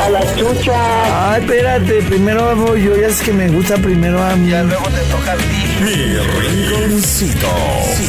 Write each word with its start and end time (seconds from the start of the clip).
Ay, 1.13 1.41
espérate, 1.41 2.01
primero 2.03 2.55
voy 2.55 2.83
yo, 2.83 2.95
ya 2.95 3.07
es 3.07 3.21
que 3.21 3.33
me 3.33 3.49
gusta 3.49 3.75
primero 3.75 4.23
a 4.23 4.35
mí. 4.37 4.51
Ya 4.51 4.63
luego 4.63 4.85
te 4.85 5.01
toca 5.11 5.33
a 5.33 5.35
ti. 5.35 5.74
Mi 5.83 6.17
rinconcito. 6.17 7.47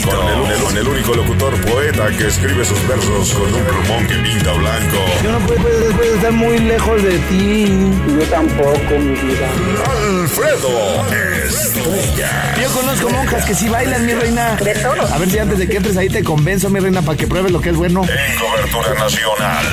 Con 0.04 0.28
el, 0.28 0.52
el- 0.52 0.62
con 0.62 0.76
el 0.76 0.88
único 0.88 1.14
locutor 1.14 1.60
poeta 1.62 2.08
que 2.16 2.26
escribe 2.28 2.64
sus 2.64 2.86
versos 2.86 3.32
con 3.34 3.52
un 3.54 3.64
plumón 3.64 4.06
que 4.06 4.14
pinta 4.16 4.52
blanco. 4.52 4.96
Yo 5.22 5.32
no 5.32 5.38
puedo, 5.40 5.60
puedo- 5.62 5.90
puedo 5.96 6.14
estar 6.14 6.32
muy 6.32 6.58
lejos 6.58 7.02
de 7.02 7.18
ti. 7.18 7.66
Yo 8.18 8.24
tampoco, 8.30 8.98
mi 8.98 9.14
vida. 9.20 9.48
Alfredo 10.20 11.04
Estrella. 11.48 12.54
Yo 12.62 12.68
conozco 12.70 13.10
monjas 13.10 13.44
que 13.44 13.54
sí 13.54 13.68
bailan, 13.68 14.06
mi 14.06 14.12
reina. 14.14 14.56
A 15.12 15.18
ver 15.18 15.30
si 15.30 15.38
antes 15.38 15.58
de 15.58 15.68
que 15.68 15.76
entres 15.76 15.96
ahí 15.96 16.08
te 16.08 16.22
convenzo, 16.22 16.70
mi 16.70 16.78
reina, 16.80 17.02
para 17.02 17.18
que 17.18 17.26
pruebes 17.26 17.50
lo 17.52 17.60
que 17.60 17.70
es 17.70 17.76
bueno. 17.76 18.02
En 18.04 18.38
cobertura 18.38 18.94
nacional. 18.94 19.66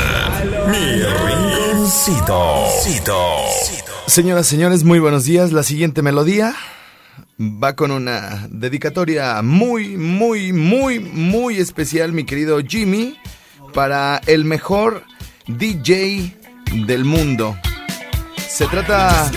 Mi 0.67 1.01
rinconcito. 1.03 2.63
Señoras, 4.07 4.47
señores, 4.47 4.83
muy 4.83 4.99
buenos 4.99 5.25
días. 5.25 5.51
La 5.51 5.63
siguiente 5.63 6.01
melodía 6.01 6.53
va 7.43 7.75
con 7.75 7.91
una 7.91 8.47
dedicatoria 8.49 9.41
muy, 9.41 9.97
muy, 9.97 10.53
muy, 10.53 10.99
muy 10.99 11.57
especial, 11.57 12.13
mi 12.13 12.23
querido 12.23 12.59
Jimmy, 12.65 13.17
para 13.73 14.21
el 14.27 14.45
mejor 14.45 15.03
DJ 15.47 16.37
del 16.85 17.05
mundo. 17.05 17.57
Se 18.47 18.65
trata 18.67 19.31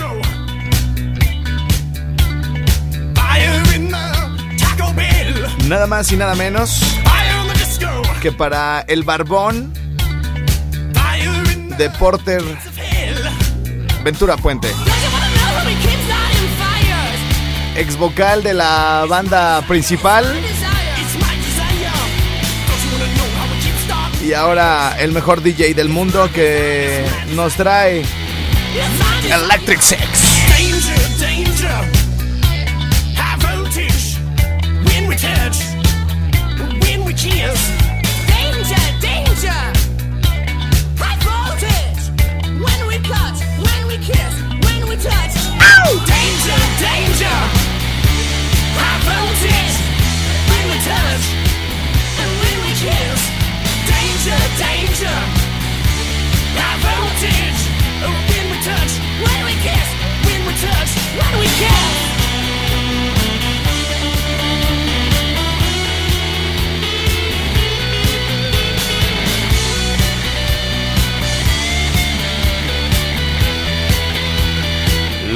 nada 5.67 5.87
más 5.87 6.11
y 6.11 6.17
nada 6.17 6.35
menos 6.35 6.81
que 8.21 8.31
para 8.31 8.81
el 8.87 9.03
barbón 9.03 9.73
de 11.77 11.89
Porter 11.91 12.41
Ventura 14.03 14.37
Puente. 14.37 14.69
Ex 17.77 17.95
vocal 17.95 18.41
de 18.41 18.55
la 18.55 19.05
banda 19.07 19.61
principal 19.67 20.25
y 24.27 24.33
ahora 24.33 24.97
el 24.99 25.13
mejor 25.13 25.41
DJ 25.41 25.73
del 25.73 25.87
mundo 25.87 26.29
que 26.33 27.05
nos 27.35 27.53
trae 27.53 28.03
Electric 29.29 29.79
Sex. 29.79 30.01
Danger, 30.49 31.19
danger. 31.19 31.97
When 52.41 52.57
we 52.63 52.71
kiss. 52.79 53.21
Danger, 53.91 54.39
danger. 54.57 55.17
High 56.57 56.77
voltage. 56.83 57.61
Oh, 58.03 58.15
when 58.29 58.45
we 58.51 58.57
touch. 58.63 58.93
When 59.23 59.39
we 59.47 59.53
kiss. 59.65 59.87
When 60.25 60.41
we 60.47 60.53
touch. 60.65 60.91
When 61.17 61.33
we 61.39 61.47
kiss. 61.61 62.07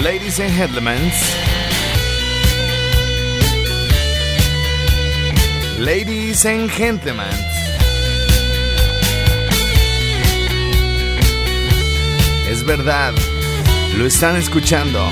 Ladies 0.03 0.39
and 0.39 0.51
gentlemen. 0.53 1.60
Ladies 5.81 6.45
and 6.45 6.69
gentlemen. 6.69 7.25
Es 12.47 12.63
verdad, 12.63 13.13
lo 13.97 14.05
están 14.05 14.35
escuchando. 14.35 15.09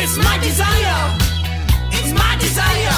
It's 0.00 0.16
my 0.18 0.38
desire. 0.38 1.18
It's 1.90 2.12
my 2.12 2.36
desire. 2.38 2.97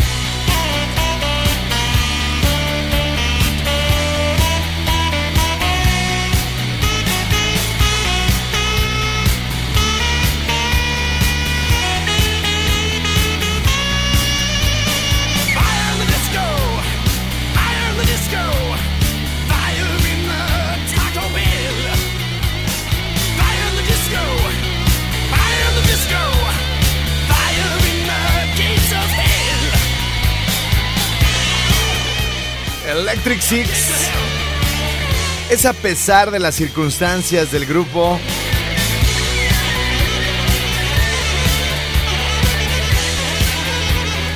Six. 33.51 34.09
Es 35.49 35.65
a 35.65 35.73
pesar 35.73 36.31
de 36.31 36.39
las 36.39 36.55
circunstancias 36.55 37.51
del 37.51 37.65
grupo. 37.65 38.17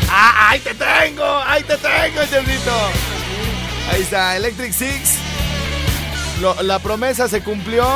¡Ah, 0.09 0.49
ahí 0.49 0.59
te 0.59 0.73
tengo! 0.73 1.23
¡Ahí 1.47 1.63
te 1.63 1.77
tengo, 1.77 2.25
Chefcito! 2.29 2.75
Ahí 3.93 4.01
está, 4.01 4.35
Electric 4.35 4.73
Six. 4.73 5.19
La 6.63 6.79
promesa 6.79 7.29
se 7.29 7.39
cumplió. 7.39 7.87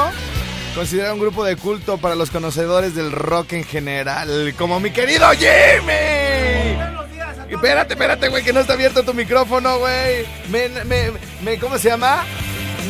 Considera 0.73 1.13
un 1.13 1.19
grupo 1.19 1.43
de 1.43 1.57
culto 1.57 1.97
para 1.97 2.15
los 2.15 2.29
conocedores 2.29 2.95
del 2.95 3.11
rock 3.11 3.51
en 3.51 3.65
general. 3.65 4.55
Como 4.57 4.79
mi 4.79 4.91
querido 4.91 5.29
Jimmy. 5.31 6.18
Espérate, 7.49 7.93
espérate, 7.93 8.27
güey, 8.29 8.43
que 8.43 8.53
no 8.53 8.59
está 8.59 8.73
abierto 8.73 9.03
tu 9.03 9.13
micrófono, 9.13 9.79
güey. 9.79 10.25
Me, 10.49 10.69
me, 10.85 11.11
me- 11.41 11.57
¿cómo 11.59 11.77
se 11.77 11.89
llama? 11.89 12.23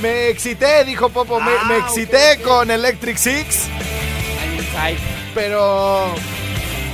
Me 0.02 0.30
excité, 0.30 0.84
dijo 0.86 1.10
Popo. 1.10 1.40
Me, 1.40 1.52
me 1.68 1.78
excité 1.78 2.40
con 2.44 2.70
Electric 2.70 3.18
Six. 3.18 3.68
Pero... 5.34 6.14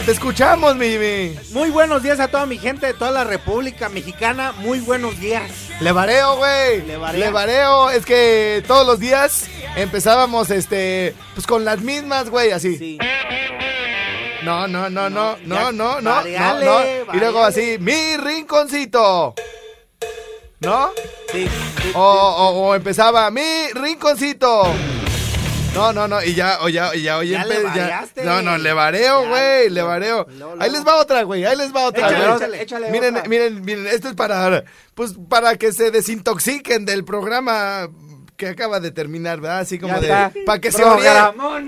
Te 0.05 0.11
escuchamos, 0.11 0.75
mi 0.75 0.87
Jimmy. 0.89 1.35
Muy 1.51 1.71
buenos 1.71 2.03
días 2.03 2.19
a 2.19 2.27
toda 2.27 2.45
mi 2.45 2.59
gente 2.59 2.85
de 2.85 2.93
toda 2.93 3.09
la 3.09 3.23
República 3.23 3.89
Mexicana. 3.89 4.51
Muy 4.59 4.79
buenos 4.79 5.19
días. 5.19 5.49
Le 5.79 5.91
vareo, 5.91 6.37
güey. 6.37 6.83
Le 6.85 6.97
Le 7.17 7.29
vareo. 7.31 7.89
Es 7.89 8.05
que 8.05 8.63
todos 8.67 8.85
los 8.85 8.99
días 8.99 9.47
empezábamos, 9.75 10.51
este, 10.51 11.15
pues 11.33 11.47
con 11.47 11.65
las 11.65 11.81
mismas, 11.81 12.29
güey, 12.29 12.51
así. 12.51 12.77
Sí. 12.77 12.97
No, 14.45 14.67
no, 14.67 14.89
no, 14.89 15.09
no, 15.09 15.37
no, 15.45 15.71
no, 15.71 15.71
no, 15.71 16.01
no, 16.01 16.21
no. 16.59 17.13
Y 17.13 17.17
luego 17.19 17.43
así, 17.43 17.77
mi 17.79 18.15
rinconcito. 18.17 19.33
¿No? 20.61 20.91
Sí. 21.31 21.47
sí, 21.81 21.91
O, 21.95 21.99
o- 22.01 22.67
o 22.67 22.75
empezaba, 22.75 23.29
mi 23.31 23.67
rinconcito. 23.73 24.63
No, 25.73 25.91
no, 25.91 26.07
no, 26.07 26.23
y 26.23 26.33
ya, 26.33 26.59
o 26.61 26.69
ya, 26.69 26.95
y 26.95 27.01
ya, 27.01 27.17
oye, 27.17 27.31
Ya 27.31 27.43
le. 27.43 28.23
No, 28.23 28.41
no, 28.41 28.57
le 28.57 28.71
vareo, 28.71 29.27
güey, 29.27 29.69
le 29.69 29.81
vareo. 29.81 30.25
Ahí 30.59 30.71
les 30.71 30.87
va 30.87 30.95
otra, 30.95 31.23
güey, 31.23 31.43
ahí 31.43 31.57
les 31.57 31.75
va 31.75 31.87
otra. 31.87 32.07
Échale, 32.07 32.23
güey. 32.25 32.35
échale, 32.37 32.61
échale 32.61 32.91
miren, 32.91 33.15
otra. 33.17 33.27
miren, 33.29 33.61
miren, 33.65 33.87
esto 33.87 34.07
es 34.07 34.15
para, 34.15 34.63
pues, 34.93 35.15
para 35.29 35.57
que 35.57 35.73
se 35.73 35.91
desintoxiquen 35.91 36.85
del 36.85 37.03
programa 37.03 37.89
que 38.37 38.47
acaba 38.47 38.79
de 38.79 38.91
terminar, 38.91 39.41
¿verdad? 39.41 39.59
Así 39.59 39.77
como 39.77 39.99
Ya 39.99 40.29
de, 40.29 40.45
para 40.45 40.59
que 40.61 40.71
se 40.71 40.83
orien. 40.85 41.11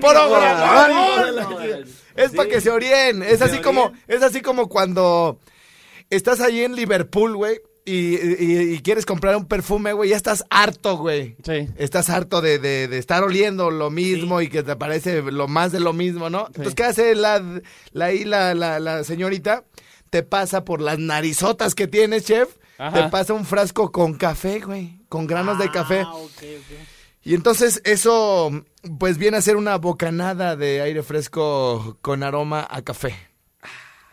Es 2.18 2.32
para 2.32 2.48
que 2.48 2.60
se 2.60 2.70
orien. 2.70 3.22
Es 3.22 3.40
así 3.42 3.58
como, 3.58 3.92
es 4.06 4.22
así 4.22 4.40
como 4.42 4.68
cuando 4.68 5.38
estás 6.10 6.40
ahí 6.40 6.62
en 6.62 6.74
Liverpool, 6.74 7.36
güey. 7.36 7.60
Y, 7.84 8.16
y- 8.16 8.74
y 8.74 8.78
quieres 8.80 9.06
comprar 9.06 9.34
un 9.34 9.46
perfume, 9.46 9.94
güey, 9.94 10.10
ya 10.10 10.16
estás 10.16 10.44
harto, 10.50 10.98
güey. 10.98 11.36
Sí. 11.42 11.68
Estás 11.78 12.10
harto 12.10 12.42
de, 12.42 12.58
de- 12.58 12.86
de 12.86 12.98
estar 12.98 13.24
oliendo 13.24 13.70
lo 13.70 13.88
mismo 13.90 14.42
y 14.42 14.48
que 14.48 14.62
te 14.62 14.76
parece 14.76 15.22
lo 15.22 15.48
más 15.48 15.72
de 15.72 15.80
lo 15.80 15.94
mismo, 15.94 16.28
¿no? 16.28 16.48
Entonces, 16.48 16.74
¿qué 16.74 16.84
hace 16.84 17.14
la, 17.14 17.42
la, 17.92 18.54
la, 18.54 19.04
señorita? 19.04 19.64
Te 20.10 20.22
pasa 20.22 20.64
por 20.66 20.82
las 20.82 20.98
narizotas 20.98 21.74
que 21.74 21.86
tienes, 21.86 22.26
chef. 22.26 22.56
Ajá. 22.76 23.04
Te 23.04 23.10
pasa 23.10 23.32
un 23.32 23.46
frasco 23.46 23.90
con 23.90 24.14
café, 24.14 24.60
güey. 24.60 25.00
Con 25.08 25.26
granos 25.26 25.58
de 25.58 25.70
café. 25.70 26.00
Ah, 26.00 26.14
ok, 26.14 26.30
ok. 26.36 26.78
Y 27.24 27.34
entonces 27.34 27.80
eso, 27.84 28.50
pues 28.98 29.18
viene 29.18 29.36
a 29.36 29.42
ser 29.42 29.56
una 29.56 29.76
bocanada 29.76 30.56
de 30.56 30.80
aire 30.80 31.02
fresco 31.02 31.98
con 32.00 32.22
aroma 32.22 32.66
a 32.70 32.82
café. 32.82 33.14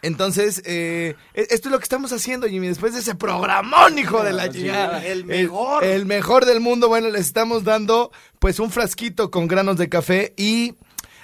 Entonces, 0.01 0.61
eh, 0.65 1.15
e- 1.33 1.47
esto 1.49 1.69
es 1.69 1.71
lo 1.71 1.79
que 1.79 1.83
estamos 1.83 2.11
haciendo, 2.13 2.47
Jimmy, 2.47 2.67
después 2.67 2.93
de 2.93 2.99
ese 2.99 3.15
programón, 3.15 3.97
hijo 3.97 4.23
de 4.23 4.33
la 4.33 4.49
chingada. 4.49 5.03
el 5.03 5.25
mejor. 5.25 5.83
El, 5.83 5.91
el 5.91 6.05
mejor 6.05 6.45
del 6.45 6.59
mundo. 6.59 6.87
Bueno, 6.87 7.09
les 7.09 7.25
estamos 7.25 7.63
dando, 7.63 8.11
pues, 8.37 8.59
un 8.59 8.69
frasquito 8.69 9.31
con 9.31 9.47
granos 9.47 9.77
de 9.77 9.89
café. 9.89 10.33
Y 10.37 10.75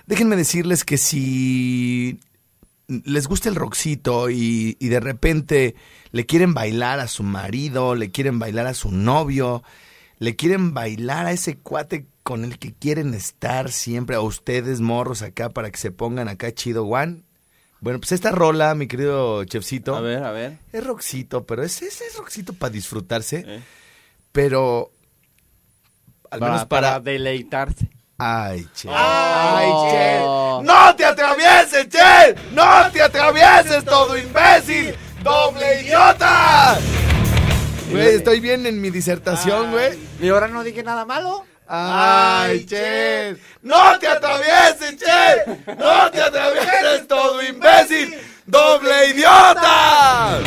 déjenme 0.07 0.35
decirles 0.35 0.83
que 0.83 0.97
si 0.97 2.19
les 2.87 3.27
gusta 3.27 3.49
el 3.49 3.55
rockcito 3.55 4.29
y, 4.29 4.77
y 4.79 4.87
de 4.89 4.99
repente 4.99 5.75
le 6.11 6.25
quieren 6.25 6.53
bailar 6.53 6.99
a 6.99 7.07
su 7.07 7.23
marido, 7.23 7.95
le 7.95 8.11
quieren 8.11 8.39
bailar 8.39 8.65
a 8.65 8.73
su 8.73 8.91
novio, 8.91 9.63
le 10.21 10.35
quieren 10.35 10.75
bailar 10.75 11.25
a 11.25 11.31
ese 11.31 11.57
cuate 11.57 12.05
con 12.21 12.43
el 12.43 12.59
que 12.59 12.73
quieren 12.75 13.15
estar 13.15 13.71
siempre, 13.71 14.15
a 14.15 14.21
ustedes 14.21 14.79
morros 14.79 15.23
acá 15.23 15.49
para 15.49 15.71
que 15.71 15.79
se 15.79 15.89
pongan 15.89 16.27
acá 16.27 16.51
chido, 16.53 16.85
Juan. 16.85 17.23
Bueno, 17.79 17.97
pues 17.99 18.11
esta 18.11 18.29
rola, 18.29 18.75
mi 18.75 18.87
querido 18.87 19.43
chefcito, 19.45 19.95
A 19.95 20.01
ver, 20.01 20.23
a 20.23 20.31
ver. 20.31 20.59
es 20.71 20.83
rockcito, 20.85 21.47
pero 21.47 21.63
es, 21.63 21.81
es, 21.81 22.01
es 22.01 22.15
rockcito 22.15 22.53
para 22.53 22.69
disfrutarse, 22.69 23.43
Eh. 23.47 23.63
pero 24.31 24.91
al 26.29 26.39
Para, 26.39 26.51
menos 26.51 26.67
para 26.67 26.87
para... 26.89 26.99
deleitarse. 26.99 27.89
Ay, 28.19 28.67
che. 28.75 28.87
Ay, 28.91 29.67
che. 29.91 30.19
oh. 30.21 30.61
¡No 30.63 30.95
te 30.95 31.03
atravieses, 31.03 31.87
che! 31.89 32.35
¡No 32.53 32.91
te 32.93 33.01
atravieses, 33.01 33.83
todo 33.83 34.15
imbécil! 34.15 34.93
¡Doble 35.23 35.81
idiota! 35.81 36.77
Güey, 37.91 38.15
estoy 38.15 38.39
bien 38.39 38.65
en 38.65 38.79
mi 38.81 38.89
disertación, 38.89 39.71
güey. 39.71 39.97
¿Y 40.21 40.29
ahora 40.29 40.47
no 40.47 40.63
dije 40.63 40.83
nada 40.83 41.05
malo? 41.05 41.45
¡Ay, 41.67 42.65
che! 42.65 43.35
¡No 43.61 43.97
te 43.99 44.07
atravieses, 44.07 44.97
che! 44.97 45.73
¡No 45.77 46.11
te 46.11 46.21
atravieses, 46.21 47.07
todo 47.07 47.41
imbécil! 47.41 48.13
¡Doble 48.45 49.07
idiota! 49.09 50.39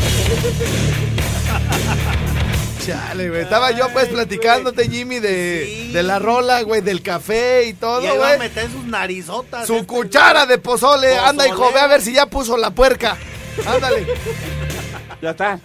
Chale, 2.85 3.31
güey. 3.31 3.41
Estaba 3.41 3.71
yo 3.71 3.89
pues 3.95 4.09
platicándote, 4.09 4.89
Jimmy, 4.91 5.19
de, 5.19 5.65
Sí. 5.67 5.93
de 5.93 6.03
la 6.03 6.19
rola, 6.19 6.61
güey, 6.63 6.83
del 6.83 7.01
café 7.03 7.65
y 7.65 7.73
todo, 7.73 8.03
y 8.03 8.07
ahí 8.07 8.13
a 8.13 8.19
güey. 8.19 8.39
meter 8.39 8.71
sus 8.71 8.85
narizotas. 8.85 9.67
Su 9.67 9.75
este, 9.77 9.87
cuchara 9.87 10.45
de 10.45 10.59
pozole. 10.59 11.09
Pozole. 11.09 11.27
Anda, 11.29 11.49
hijo, 11.49 11.73
ve 11.73 11.81
a 11.81 11.87
ver 11.87 12.03
si 12.03 12.13
ya 12.13 12.27
puso 12.27 12.59
la 12.59 12.71
puerca. 12.73 13.17
Ándale. 13.67 14.07
Ya 15.23 15.31
está. 15.31 15.59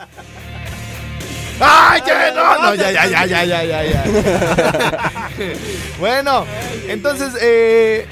¡Ay, 1.59 2.01
que 2.01 2.11
no! 2.33 2.61
No, 2.61 2.75
ya, 2.75 2.91
ya, 2.91 3.05
ya, 3.07 3.25
ya, 3.25 3.43
ya, 3.43 3.63
ya, 3.63 3.83
ya. 3.83 5.29
bueno, 5.99 6.45
entonces, 6.87 7.33
eh, 7.41 8.05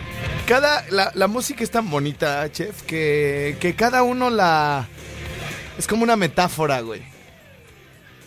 cada, 0.45 0.85
la, 0.89 1.11
la 1.13 1.27
música 1.27 1.63
es 1.63 1.71
tan 1.71 1.89
bonita, 1.89 2.51
chef, 2.51 2.83
que, 2.83 3.57
que 3.59 3.75
cada 3.75 4.03
uno 4.03 4.29
la... 4.29 4.87
Es 5.77 5.87
como 5.87 6.03
una 6.03 6.15
metáfora, 6.15 6.81
güey. 6.81 7.01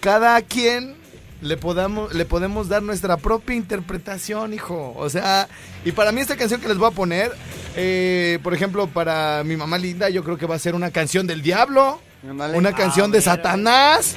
Cada 0.00 0.40
quien 0.42 0.96
le, 1.42 1.56
podamos, 1.56 2.14
le 2.14 2.24
podemos 2.24 2.68
dar 2.68 2.82
nuestra 2.82 3.16
propia 3.16 3.56
interpretación, 3.56 4.54
hijo. 4.54 4.94
O 4.96 5.08
sea, 5.10 5.48
y 5.84 5.92
para 5.92 6.12
mí 6.12 6.20
esta 6.20 6.36
canción 6.36 6.60
que 6.60 6.68
les 6.68 6.78
voy 6.78 6.88
a 6.88 6.94
poner, 6.94 7.32
eh, 7.76 8.38
por 8.42 8.54
ejemplo, 8.54 8.86
para 8.86 9.42
mi 9.44 9.56
mamá 9.56 9.78
linda, 9.78 10.08
yo 10.10 10.22
creo 10.22 10.36
que 10.36 10.46
va 10.46 10.54
a 10.54 10.58
ser 10.58 10.74
una 10.74 10.90
canción 10.90 11.26
del 11.26 11.42
diablo. 11.42 12.00
Una 12.22 12.72
canción 12.74 13.10
de 13.10 13.20
Satanás. 13.20 14.16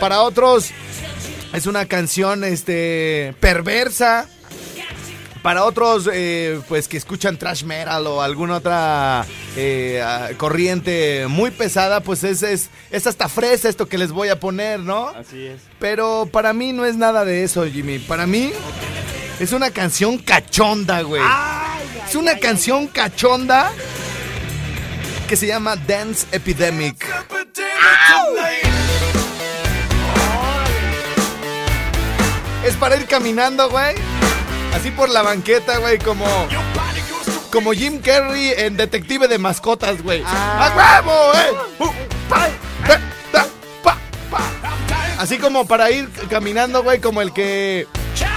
Para 0.00 0.22
otros 0.22 0.72
es 1.52 1.66
una 1.66 1.86
canción 1.86 2.44
este 2.44 3.34
perversa. 3.40 4.26
Para 5.42 5.64
otros, 5.64 6.10
eh, 6.12 6.60
pues 6.68 6.88
que 6.88 6.96
escuchan 6.96 7.36
trash 7.36 7.62
metal 7.62 8.06
o 8.08 8.22
alguna 8.22 8.56
otra 8.56 9.24
eh, 9.56 10.02
ah, 10.04 10.30
corriente 10.36 11.26
muy 11.28 11.52
pesada, 11.52 12.00
pues 12.00 12.24
es, 12.24 12.42
es, 12.42 12.70
es 12.90 13.06
hasta 13.06 13.28
fresa 13.28 13.68
esto 13.68 13.86
que 13.86 13.98
les 13.98 14.10
voy 14.10 14.30
a 14.30 14.40
poner, 14.40 14.80
¿no? 14.80 15.08
Así 15.08 15.46
es. 15.46 15.60
Pero 15.78 16.28
para 16.30 16.52
mí 16.52 16.72
no 16.72 16.84
es 16.84 16.96
nada 16.96 17.24
de 17.24 17.44
eso, 17.44 17.64
Jimmy. 17.66 18.00
Para 18.00 18.26
mí 18.26 18.50
es 19.38 19.52
una 19.52 19.70
canción 19.70 20.18
cachonda, 20.18 21.02
güey. 21.02 21.22
Es 22.06 22.16
una 22.16 22.36
canción 22.38 22.88
cachonda 22.88 23.72
que 25.28 25.36
se 25.36 25.46
llama 25.46 25.76
Dance 25.76 26.26
Epidemic. 26.32 27.06
Es 32.64 32.74
para 32.76 32.96
ir 32.96 33.06
caminando, 33.06 33.68
güey. 33.68 33.94
Así 34.74 34.90
por 34.90 35.10
la 35.10 35.20
banqueta, 35.20 35.76
güey, 35.78 35.98
como. 35.98 36.24
Como 37.52 37.72
Jim 37.72 38.00
Carrey 38.00 38.54
en 38.56 38.78
Detective 38.78 39.28
de 39.28 39.36
Mascotas, 39.38 40.02
güey. 40.02 40.22
¡A 40.24 41.02
huevo, 41.04 41.32
eh! 41.34 41.78
Así 45.18 45.36
como 45.36 45.66
para 45.66 45.90
ir 45.90 46.08
caminando, 46.30 46.82
güey, 46.82 47.00
como 47.00 47.20
el 47.20 47.34
que. 47.34 47.86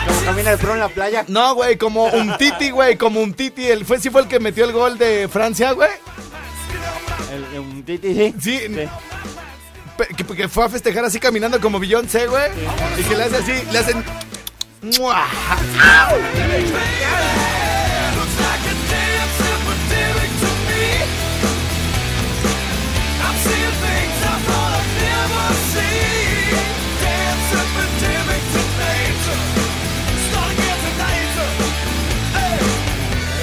Como 0.07 0.21
camina 0.25 0.51
el 0.51 0.57
pro 0.57 0.73
en 0.73 0.79
la 0.81 0.89
playa. 0.89 1.23
No, 1.29 1.55
güey, 1.55 1.77
como 1.77 2.07
un 2.07 2.37
titi, 2.37 2.71
güey, 2.71 2.97
como 2.97 3.21
un 3.21 3.33
titi. 3.33 3.67
El, 3.67 3.85
fue, 3.85 3.97
sí 3.99 4.09
fue 4.09 4.23
el 4.23 4.27
que 4.27 4.41
metió 4.41 4.65
el 4.65 4.73
gol 4.73 4.97
de 4.97 5.29
Francia, 5.29 5.71
güey 5.71 5.89
un 7.59 7.83
Sí. 8.39 8.59
Que, 10.17 10.23
que, 10.23 10.47
fue 10.47 10.65
a 10.65 10.69
festejar 10.69 11.05
así 11.05 11.19
caminando 11.19 11.59
como 11.59 11.79
Beyoncé, 11.79 12.27
güey. 12.27 12.49
Y 12.97 13.03
que 13.03 13.15
le 13.15 13.23
hace 13.23 13.37
así, 13.37 13.53
le 13.71 13.77
hacen. 13.77 14.03
¡Mua! 14.81 15.27
¡Au! 15.79 16.17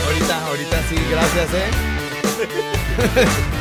Ahorita, 0.05 0.47
ahorita 0.47 0.83
sí, 0.89 0.97
gracias, 1.11 1.49
eh. 1.55 1.71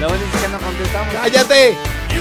Lo 0.00 0.08
bueno 0.08 0.24
es 0.24 0.42
que 0.42 0.48
no 0.48 0.58
contestamos. 0.58 1.14
¡Cállate! 1.14 1.76
You 2.10 2.20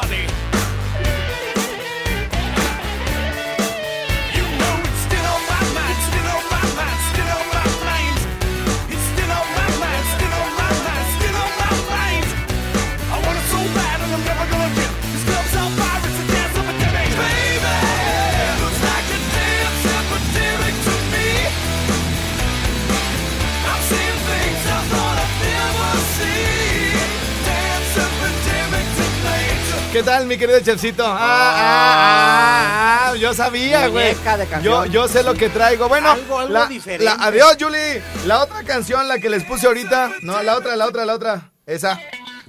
got 0.00 0.47
tal, 30.08 30.24
mi 30.26 30.38
querido 30.38 30.58
Chefcito? 30.60 31.04
Ah, 31.06 31.18
ah, 31.20 33.10
ah, 33.10 33.14
yo 33.16 33.34
sabía, 33.34 33.88
güey. 33.88 34.16
Yo, 34.62 34.86
yo 34.86 35.06
sé 35.06 35.22
lo 35.22 35.34
que 35.34 35.50
traigo. 35.50 35.86
Bueno, 35.88 36.12
Algo- 36.12 36.38
algo 36.38 36.52
la- 36.54 36.66
diferente. 36.66 37.04
la- 37.04 37.12
adiós, 37.26 37.56
Julie. 37.60 38.02
La 38.26 38.42
otra 38.42 38.62
canción, 38.62 39.06
la 39.06 39.18
que 39.18 39.28
les 39.28 39.44
puse 39.44 39.66
ahorita. 39.66 40.10
No, 40.22 40.42
la 40.42 40.56
otra, 40.56 40.76
la 40.76 40.86
otra, 40.86 41.04
la 41.04 41.14
otra. 41.14 41.50
Esa. 41.66 42.00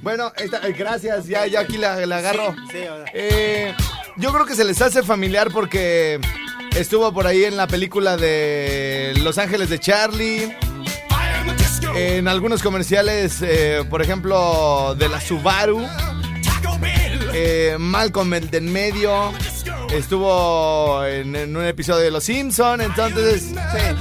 Bueno, 0.02 0.32
esta, 0.38 0.66
eh, 0.66 0.72
gracias. 0.72 1.28
Ya, 1.28 1.46
ya 1.48 1.60
aquí 1.60 1.78
la, 1.78 2.06
la 2.06 2.18
agarro. 2.18 2.56
Sí. 2.72 2.78
Eh, 3.14 3.76
yo 4.16 4.32
creo 4.32 4.46
que 4.46 4.56
se 4.56 4.64
les 4.64 4.82
hace 4.82 5.04
familiar 5.04 5.50
porque 5.52 6.22
estuvo 6.78 7.12
por 7.14 7.28
ahí 7.28 7.44
en 7.44 7.58
la 7.58 7.68
película 7.68 8.16
de 8.16 9.14
Los 9.22 9.38
Ángeles 9.38 9.70
de 9.70 9.80
Charlie. 9.80 10.58
En 11.96 12.30
algunos 12.30 12.64
comerciales, 12.64 13.40
eh, 13.42 13.84
por 13.90 14.02
ejemplo, 14.02 14.96
de 14.98 15.10
la 15.10 15.20
Subaru. 15.20 15.86
Eh, 17.34 17.76
Malcolm 17.80 18.34
el 18.34 18.50
de 18.50 18.58
en 18.58 18.72
medio. 18.72 19.34
Estuvo 19.92 21.04
en, 21.06 21.36
en 21.36 21.56
un 21.56 21.66
episodio 21.66 22.04
de 22.04 22.12
Los 22.12 22.24
Simpson. 22.24 22.82
Entonces, 22.82 23.52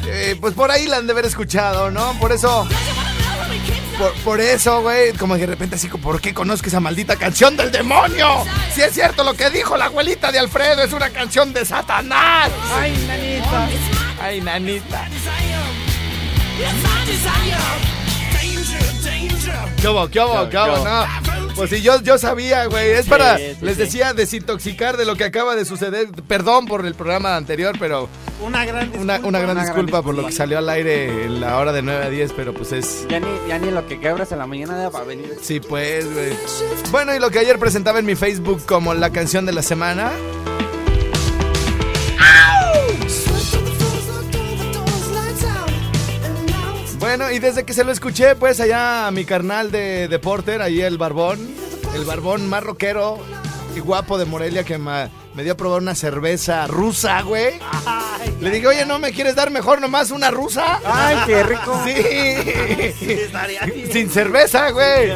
eh, 0.06 0.36
pues 0.40 0.54
por 0.54 0.70
ahí 0.70 0.86
la 0.86 0.98
han 0.98 1.06
de 1.06 1.12
haber 1.12 1.26
escuchado, 1.26 1.90
¿no? 1.90 2.12
Por 2.20 2.32
eso. 2.32 2.66
Por, 3.98 4.12
por 4.22 4.40
eso, 4.40 4.80
güey, 4.82 5.12
como 5.14 5.36
de 5.36 5.46
repente 5.46 5.74
así, 5.74 5.88
¿por 5.88 6.20
qué 6.20 6.32
conozco 6.32 6.68
esa 6.68 6.78
maldita 6.78 7.16
canción 7.16 7.56
del 7.56 7.72
demonio? 7.72 8.44
Si 8.72 8.80
es 8.80 8.92
cierto 8.92 9.24
lo 9.24 9.34
que 9.34 9.50
dijo 9.50 9.76
la 9.76 9.86
abuelita 9.86 10.30
de 10.30 10.38
Alfredo, 10.38 10.82
es 10.82 10.92
una 10.92 11.10
canción 11.10 11.52
de 11.52 11.64
Satanás. 11.64 12.48
Ay, 12.76 12.92
nanita. 13.08 13.68
Ay, 14.22 14.40
nanita. 14.40 15.08
¿Qué 19.80 19.88
hubo, 19.88 20.08
qué 20.08 20.20
hubo, 20.20 20.48
qué 20.48 20.56
hubo? 20.58 20.84
No. 20.84 21.27
Pues 21.58 21.70
si 21.70 21.82
yo, 21.82 22.00
yo 22.02 22.16
sabía, 22.18 22.66
güey. 22.66 22.90
Es 22.90 23.06
para, 23.06 23.36
sí, 23.36 23.56
les 23.60 23.74
sí. 23.76 23.82
decía, 23.82 24.14
desintoxicar 24.14 24.96
de 24.96 25.04
lo 25.04 25.16
que 25.16 25.24
acaba 25.24 25.56
de 25.56 25.64
suceder. 25.64 26.08
Perdón 26.26 26.66
por 26.66 26.86
el 26.86 26.94
programa 26.94 27.36
anterior, 27.36 27.76
pero 27.78 28.08
Una 28.40 28.64
gran 28.64 28.90
una, 28.98 29.18
una 29.18 29.18
gran 29.18 29.24
Una 29.26 29.40
gran 29.40 29.64
disculpa 29.64 30.02
por 30.02 30.14
lo 30.14 30.22
que 30.22 30.28
disculpa. 30.28 30.44
salió 30.44 30.58
al 30.58 30.68
aire 30.68 31.24
en 31.24 31.40
la 31.40 31.58
hora 31.58 31.72
de 31.72 31.82
9 31.82 32.04
a 32.04 32.08
10, 32.10 32.32
pero 32.34 32.54
pues 32.54 32.72
es... 32.72 33.06
Ya 33.08 33.18
ni, 33.20 33.26
ya 33.48 33.58
ni 33.58 33.70
lo 33.70 33.86
que 33.86 33.98
quebras 34.00 34.30
en 34.32 34.38
la 34.38 34.46
mañana 34.46 34.88
para 34.90 35.04
venir. 35.04 35.34
Sí, 35.42 35.60
pues, 35.60 36.12
güey. 36.12 36.32
Bueno, 36.90 37.14
y 37.14 37.18
lo 37.18 37.30
que 37.30 37.40
ayer 37.40 37.58
presentaba 37.58 37.98
en 37.98 38.06
mi 38.06 38.14
Facebook 38.14 38.64
como 38.66 38.94
la 38.94 39.10
canción 39.10 39.44
de 39.44 39.52
la 39.52 39.62
semana. 39.62 40.12
Bueno, 46.98 47.30
y 47.30 47.38
desde 47.38 47.64
que 47.64 47.72
se 47.72 47.84
lo 47.84 47.92
escuché, 47.92 48.34
pues 48.34 48.60
allá 48.60 49.06
a 49.06 49.10
mi 49.10 49.24
carnal 49.24 49.70
de, 49.70 50.08
de 50.08 50.18
Porter, 50.18 50.60
ahí 50.62 50.80
el 50.80 50.98
barbón, 50.98 51.38
el 51.94 52.04
barbón 52.04 52.48
más 52.48 52.62
rockero 52.64 53.18
y 53.76 53.80
guapo 53.80 54.18
de 54.18 54.24
Morelia 54.24 54.64
que 54.64 54.78
me 54.78 55.08
dio 55.44 55.52
a 55.52 55.56
probar 55.56 55.80
una 55.80 55.94
cerveza 55.94 56.66
rusa, 56.66 57.22
güey. 57.22 57.60
Le 58.40 58.50
dije, 58.50 58.66
oye, 58.66 58.84
¿no 58.84 58.98
me 58.98 59.12
quieres 59.12 59.36
dar 59.36 59.50
mejor 59.50 59.80
nomás 59.80 60.10
una 60.10 60.30
rusa? 60.32 60.80
Ay, 60.84 61.18
qué 61.26 61.42
rico. 61.44 61.80
Sí. 62.98 63.92
Sin 63.92 64.10
cerveza, 64.10 64.70
güey. 64.70 65.12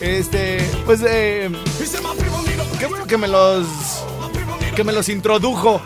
Este, 0.00 0.58
pues, 0.84 1.00
eh, 1.06 1.48
qué 2.78 2.86
bueno 2.86 3.06
que 3.06 3.16
me 3.16 3.28
los, 3.28 3.66
que 4.76 4.84
me 4.84 4.92
los 4.92 5.08
introdujo. 5.08 5.80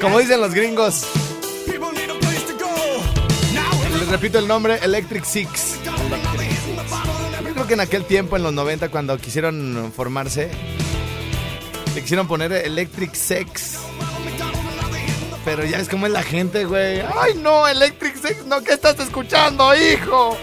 Como 0.00 0.20
dicen 0.20 0.40
los 0.40 0.54
gringos. 0.54 1.04
Repito 4.16 4.38
el 4.38 4.48
nombre, 4.48 4.78
Electric 4.82 5.24
Six. 5.24 5.74
Yo 5.84 5.92
creo 7.52 7.66
que 7.66 7.74
en 7.74 7.80
aquel 7.80 8.06
tiempo, 8.06 8.38
en 8.38 8.44
los 8.44 8.52
90, 8.54 8.88
cuando 8.88 9.18
quisieron 9.18 9.92
formarse, 9.94 10.50
le 11.94 12.00
quisieron 12.00 12.26
poner 12.26 12.50
Electric 12.50 13.12
Sex. 13.12 13.74
Pero 15.44 15.66
ya 15.66 15.76
es 15.76 15.90
como 15.90 16.06
es 16.06 16.12
la 16.12 16.22
gente, 16.22 16.64
güey. 16.64 17.00
Ay, 17.00 17.34
no, 17.42 17.68
Electric 17.68 18.16
Sex, 18.16 18.46
no, 18.46 18.62
¿qué 18.62 18.72
estás 18.72 18.98
escuchando, 19.00 19.76
hijo? 19.76 20.38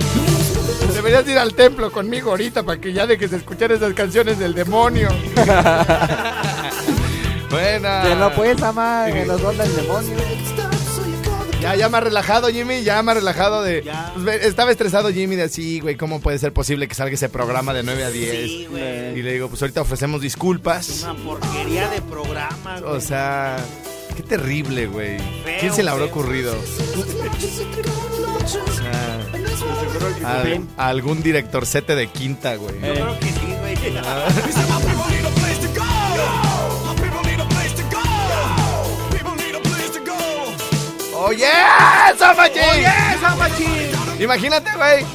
Deberías 0.93 1.27
ir 1.27 1.39
al 1.39 1.55
templo 1.55 1.91
conmigo 1.91 2.29
ahorita 2.29 2.61
para 2.61 2.79
que 2.79 2.93
ya 2.93 3.07
dejes 3.07 3.31
de 3.31 3.37
escuchar 3.37 3.71
esas 3.71 3.95
canciones 3.95 4.37
del 4.37 4.53
demonio. 4.53 5.09
Buena. 7.49 8.03
Que 8.03 8.15
no 8.17 8.31
puedes 8.35 8.61
amar 8.61 9.09
en 9.09 9.27
los 9.27 9.41
dos 9.41 9.57
del 9.57 9.75
demonio. 9.75 10.15
Ya, 11.63 11.75
ya 11.75 11.87
más 11.87 12.03
relajado, 12.03 12.49
Jimmy, 12.49 12.83
ya 12.83 13.01
más 13.03 13.15
relajado 13.15 13.63
de... 13.63 13.83
Ya. 13.83 14.11
Pues, 14.21 14.43
estaba 14.43 14.69
estresado 14.71 15.13
Jimmy 15.13 15.37
de 15.37 15.43
así, 15.43 15.79
güey, 15.79 15.95
¿cómo 15.95 16.19
puede 16.19 16.37
ser 16.37 16.51
posible 16.51 16.89
que 16.89 16.95
salga 16.95 17.15
ese 17.15 17.29
programa 17.29 17.73
de 17.73 17.83
9 17.83 18.03
a 18.03 18.09
10? 18.09 18.31
Sí, 18.31 18.67
güey. 18.69 19.17
Y 19.17 19.21
le 19.21 19.31
digo, 19.31 19.47
pues 19.47 19.61
ahorita 19.61 19.79
ofrecemos 19.81 20.19
disculpas. 20.19 21.03
Una 21.03 21.13
porquería 21.15 21.87
de 21.89 22.01
programa, 22.01 22.81
güey. 22.81 22.93
O 22.93 22.99
sea, 22.99 23.55
qué 24.17 24.23
terrible, 24.23 24.87
güey. 24.87 25.17
¿Quién 25.61 25.73
se 25.73 25.83
le 25.83 25.89
habrá 25.89 26.03
feo. 26.05 26.13
ocurrido? 26.13 26.53
O 26.53 26.65
sea, 28.73 29.19
a, 30.77 30.83
a 30.83 30.87
algún 30.89 31.23
directorcete 31.23 31.95
de 31.95 32.07
quinta, 32.07 32.55
güey. 32.55 32.75
Yo 32.75 32.93
creo 32.93 33.19
que 33.19 33.25
sí, 33.27 33.55
güey. 33.61 33.73
¡Oye, 41.25 41.47
Zamachi! 42.17 42.59
Imagínate, 44.19 44.69
güey. 44.75 45.05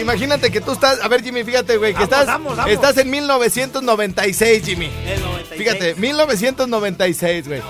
Imagínate 0.00 0.50
que 0.50 0.60
tú 0.60 0.72
estás. 0.72 1.00
A 1.02 1.08
ver, 1.08 1.22
Jimmy, 1.22 1.44
fíjate, 1.44 1.76
güey, 1.76 1.92
que 1.92 2.00
Vamos, 2.00 2.10
estás. 2.12 2.26
vamos, 2.26 2.56
vamos. 2.56 2.72
Estás 2.72 2.96
en 2.98 3.10
1996, 3.10 4.64
Jimmy. 4.64 4.90
El 5.06 5.20
96. 5.20 5.58
Fíjate, 5.58 5.94
1996, 5.96 7.48
güey. 7.48 7.62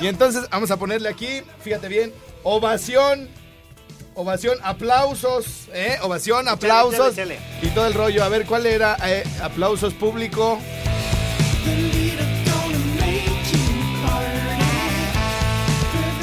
Y 0.00 0.06
entonces 0.06 0.48
vamos 0.50 0.70
a 0.70 0.76
ponerle 0.76 1.08
aquí, 1.08 1.42
fíjate 1.62 1.88
bien, 1.88 2.12
ovación, 2.42 3.28
ovación, 4.14 4.58
aplausos, 4.62 5.68
¿eh? 5.72 5.98
Ovación, 6.02 6.48
aplausos. 6.48 7.14
chale, 7.16 7.38
Y 7.62 7.68
todo 7.68 7.86
el 7.86 7.94
rollo. 7.94 8.24
A 8.24 8.28
ver, 8.28 8.46
¿cuál 8.46 8.66
era? 8.66 8.96
Eh, 9.04 9.24
aplausos 9.42 9.94
público. 9.94 10.58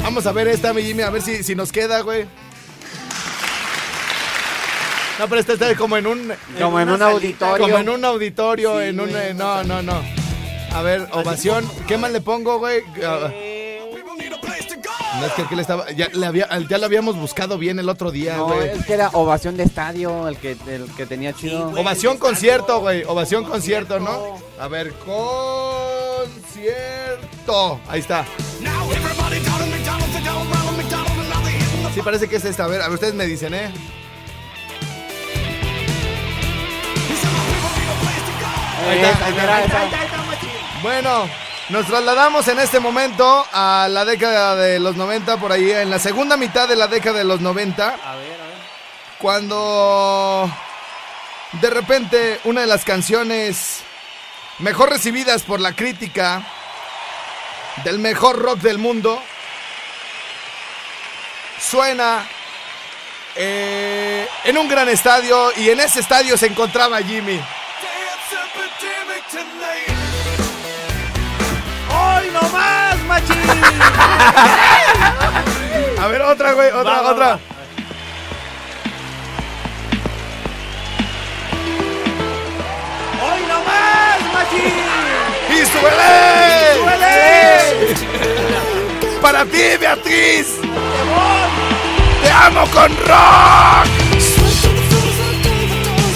Vamos 0.04 0.26
a 0.26 0.32
ver 0.32 0.48
esta, 0.48 0.72
mi 0.72 0.82
Jimmy, 0.82 1.02
a 1.02 1.10
ver 1.10 1.22
si, 1.22 1.42
si 1.42 1.54
nos 1.54 1.72
queda, 1.72 2.00
güey. 2.02 2.26
No, 5.18 5.28
pero 5.28 5.40
esta 5.40 5.54
está 5.54 5.74
como 5.76 5.96
en 5.96 6.06
un... 6.06 6.32
Como 6.60 6.78
en 6.78 6.88
un 6.90 7.00
auditorio. 7.02 7.64
Como 7.66 7.78
en 7.78 7.88
un 7.88 8.04
auditorio, 8.04 8.78
Sí, 8.80 8.86
en 8.88 9.00
un... 9.00 9.10
güey. 9.10 9.28
eh, 9.30 9.34
no, 9.34 9.62
no, 9.64 9.80
no. 9.82 10.02
A 10.72 10.82
ver, 10.82 11.08
ovación. 11.12 11.68
¿Qué 11.86 11.96
más 11.96 12.10
le 12.12 12.20
pongo, 12.20 12.58
güey? 12.58 12.82
Ah, 13.04 13.30
No, 15.20 15.26
es 15.26 15.32
que 15.48 15.60
estaba... 15.60 15.90
Ya, 15.92 16.08
le 16.12 16.26
había- 16.26 16.48
ya 16.68 16.78
lo 16.78 16.84
habíamos 16.86 17.16
buscado 17.16 17.56
bien 17.58 17.78
el 17.78 17.88
otro 17.88 18.10
día, 18.10 18.36
No, 18.36 18.46
güey. 18.46 18.68
es 18.70 18.84
que 18.84 18.92
era 18.94 19.08
ovación 19.12 19.56
de 19.56 19.62
estadio 19.62 20.26
el 20.28 20.36
que, 20.36 20.56
el 20.66 20.86
que 20.96 21.06
tenía 21.06 21.32
chido. 21.32 21.70
güey. 21.70 21.80
Ovación 21.82 22.18
concierto, 22.18 22.80
güey. 22.80 23.04
Ovación 23.04 23.44
concierto, 23.44 24.00
¿no? 24.00 24.36
A 24.58 24.66
ver, 24.68 24.92
concierto. 26.24 27.80
Ahí 27.88 28.00
está. 28.00 28.24
Sí, 31.94 32.02
parece 32.02 32.28
que 32.28 32.36
es 32.36 32.44
esta. 32.44 32.64
A 32.64 32.68
ver, 32.68 32.80
a 32.80 32.88
ver, 32.88 32.94
ustedes 32.94 33.14
me 33.14 33.26
dicen, 33.26 33.54
¿eh? 33.54 33.72
Ahí 38.88 38.98
está, 38.98 39.26
ahí 39.26 39.64
está. 39.64 39.90
Bueno, 40.82 41.28
nos 41.70 41.86
trasladamos 41.86 42.46
en 42.48 42.58
este 42.58 42.80
momento 42.80 43.46
a 43.52 43.88
la 43.90 44.04
década 44.04 44.56
de 44.56 44.78
los 44.78 44.96
90, 44.96 45.38
por 45.38 45.52
ahí, 45.52 45.70
en 45.70 45.88
la 45.90 45.98
segunda 45.98 46.36
mitad 46.36 46.68
de 46.68 46.76
la 46.76 46.88
década 46.88 47.18
de 47.18 47.24
los 47.24 47.40
90. 47.40 47.86
A 47.86 47.88
ver, 47.88 48.00
a 48.04 48.16
ver. 48.16 48.24
Cuando 49.18 50.50
de 51.52 51.70
repente 51.70 52.40
una 52.44 52.62
de 52.62 52.66
las 52.66 52.84
canciones 52.84 53.82
mejor 54.58 54.90
recibidas 54.90 55.42
por 55.42 55.60
la 55.60 55.72
crítica 55.74 56.42
del 57.84 57.98
mejor 57.98 58.38
rock 58.38 58.58
del 58.60 58.78
mundo 58.78 59.20
suena 61.60 62.24
eh, 63.36 64.28
en 64.44 64.58
un 64.58 64.68
gran 64.68 64.88
estadio 64.88 65.50
y 65.56 65.70
en 65.70 65.80
ese 65.80 65.98
estadio 66.00 66.36
se 66.36 66.46
encontraba 66.46 67.00
Jimmy. 67.02 67.40
¡Hoy 71.90 72.30
no 72.32 72.42
más, 72.50 72.98
machín! 73.04 73.36
A 76.00 76.06
ver, 76.08 76.22
otra, 76.22 76.52
güey, 76.52 76.68
otra, 76.70 76.82
Va, 76.82 77.02
va, 77.02 77.10
otra. 77.12 77.26
va. 77.26 77.38
¡Y 85.50 85.66
súbele! 85.66 86.74
¡Súbele! 86.74 87.14
Para 89.20 89.44
ti, 89.44 89.76
Beatriz. 89.80 90.46
Te 92.22 92.30
amo 92.30 92.66
con 92.70 92.96
rock. 92.96 93.88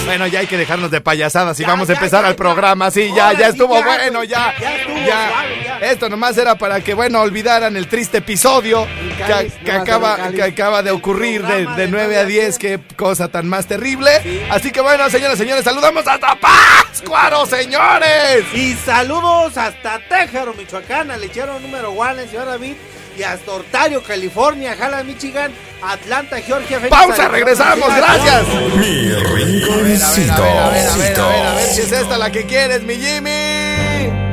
Bueno, 0.05 0.25
ya 0.25 0.39
hay 0.39 0.47
que 0.47 0.57
dejarnos 0.57 0.89
de 0.89 1.01
payasadas 1.01 1.59
y 1.59 1.63
vamos 1.63 1.87
a 1.87 1.93
ya, 1.93 1.99
empezar 1.99 2.23
ya, 2.23 2.29
al 2.29 2.35
programa. 2.35 2.89
Sí, 2.89 3.11
ya, 3.15 3.31
ya 3.33 3.49
estuvo 3.49 3.81
bueno, 3.83 4.23
ya. 4.23 4.55
Ya 4.59 4.75
estuvo, 4.75 4.97
ya. 5.05 5.68
Esto 5.81 6.09
nomás 6.09 6.37
era 6.37 6.55
para 6.55 6.81
que, 6.81 6.93
bueno, 6.93 7.21
olvidaran 7.21 7.75
el 7.77 7.87
triste 7.87 8.19
episodio 8.19 8.85
que, 9.17 9.23
cáliz, 9.23 9.53
que 9.53 9.71
no 9.71 9.77
va 9.77 9.81
a 9.81 9.85
ser 9.85 9.93
acaba, 9.95 10.31
que 10.31 10.43
acaba 10.43 10.83
de 10.83 10.91
ocurrir 10.91 11.45
de, 11.45 11.65
de 11.65 11.79
de 11.79 11.87
9 11.87 11.87
a 11.87 11.87
nueve 11.87 12.17
a 12.17 12.25
10. 12.25 12.57
Qué 12.57 12.79
cosa 12.95 13.29
tan 13.29 13.47
más 13.47 13.65
terrible. 13.67 14.09
Así 14.49 14.71
que, 14.71 14.81
bueno, 14.81 15.09
señoras 15.09 15.35
y 15.35 15.39
señores, 15.39 15.63
saludamos 15.63 16.07
hasta 16.07 16.35
Pátzcuaro, 16.39 17.45
señores. 17.45 18.45
Y 18.53 18.73
saludos 18.75 19.57
hasta 19.57 19.99
Tejero, 20.07 20.53
Michoacán, 20.53 21.11
al 21.11 21.21
lechero 21.21 21.59
número 21.59 21.91
1 21.91 22.19
en 22.19 22.29
Ciudad 22.29 22.45
David. 22.45 22.73
Y 23.17 23.23
hasta 23.23 23.51
Ontario, 23.51 24.01
California, 24.01 24.75
Jala, 24.77 25.03
Michigan, 25.03 25.51
Atlanta, 25.81 26.39
Georgia. 26.39 26.79
Phoenix, 26.79 26.89
Pausa, 26.89 27.25
Arizona, 27.25 27.29
regresamos, 27.29 27.89
Michigan. 27.89 27.97
gracias. 27.97 28.75
Mi 28.75 29.11
rinconcito. 29.11 30.33
A 30.33 30.45
ver, 30.45 30.57
a 30.57 30.69
ver, 30.69 30.89
a 30.89 30.95
ver, 30.95 31.19
a 31.19 31.27
ver, 31.27 31.47
a 31.47 31.53
ver 31.55 31.67
si 31.67 31.81
es 31.81 31.91
esta 31.91 32.17
la 32.17 32.31
que 32.31 32.45
quieres, 32.45 32.81
mi 32.83 32.95
Jimmy. 32.95 34.28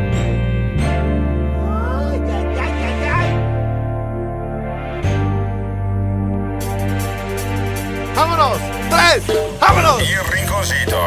¡Vámonos! 8.17 8.59
¡Tres! 8.89 9.23
¡Vámonos! 9.61 9.99
Mi 9.99 10.07
rinconcito. 10.07 10.99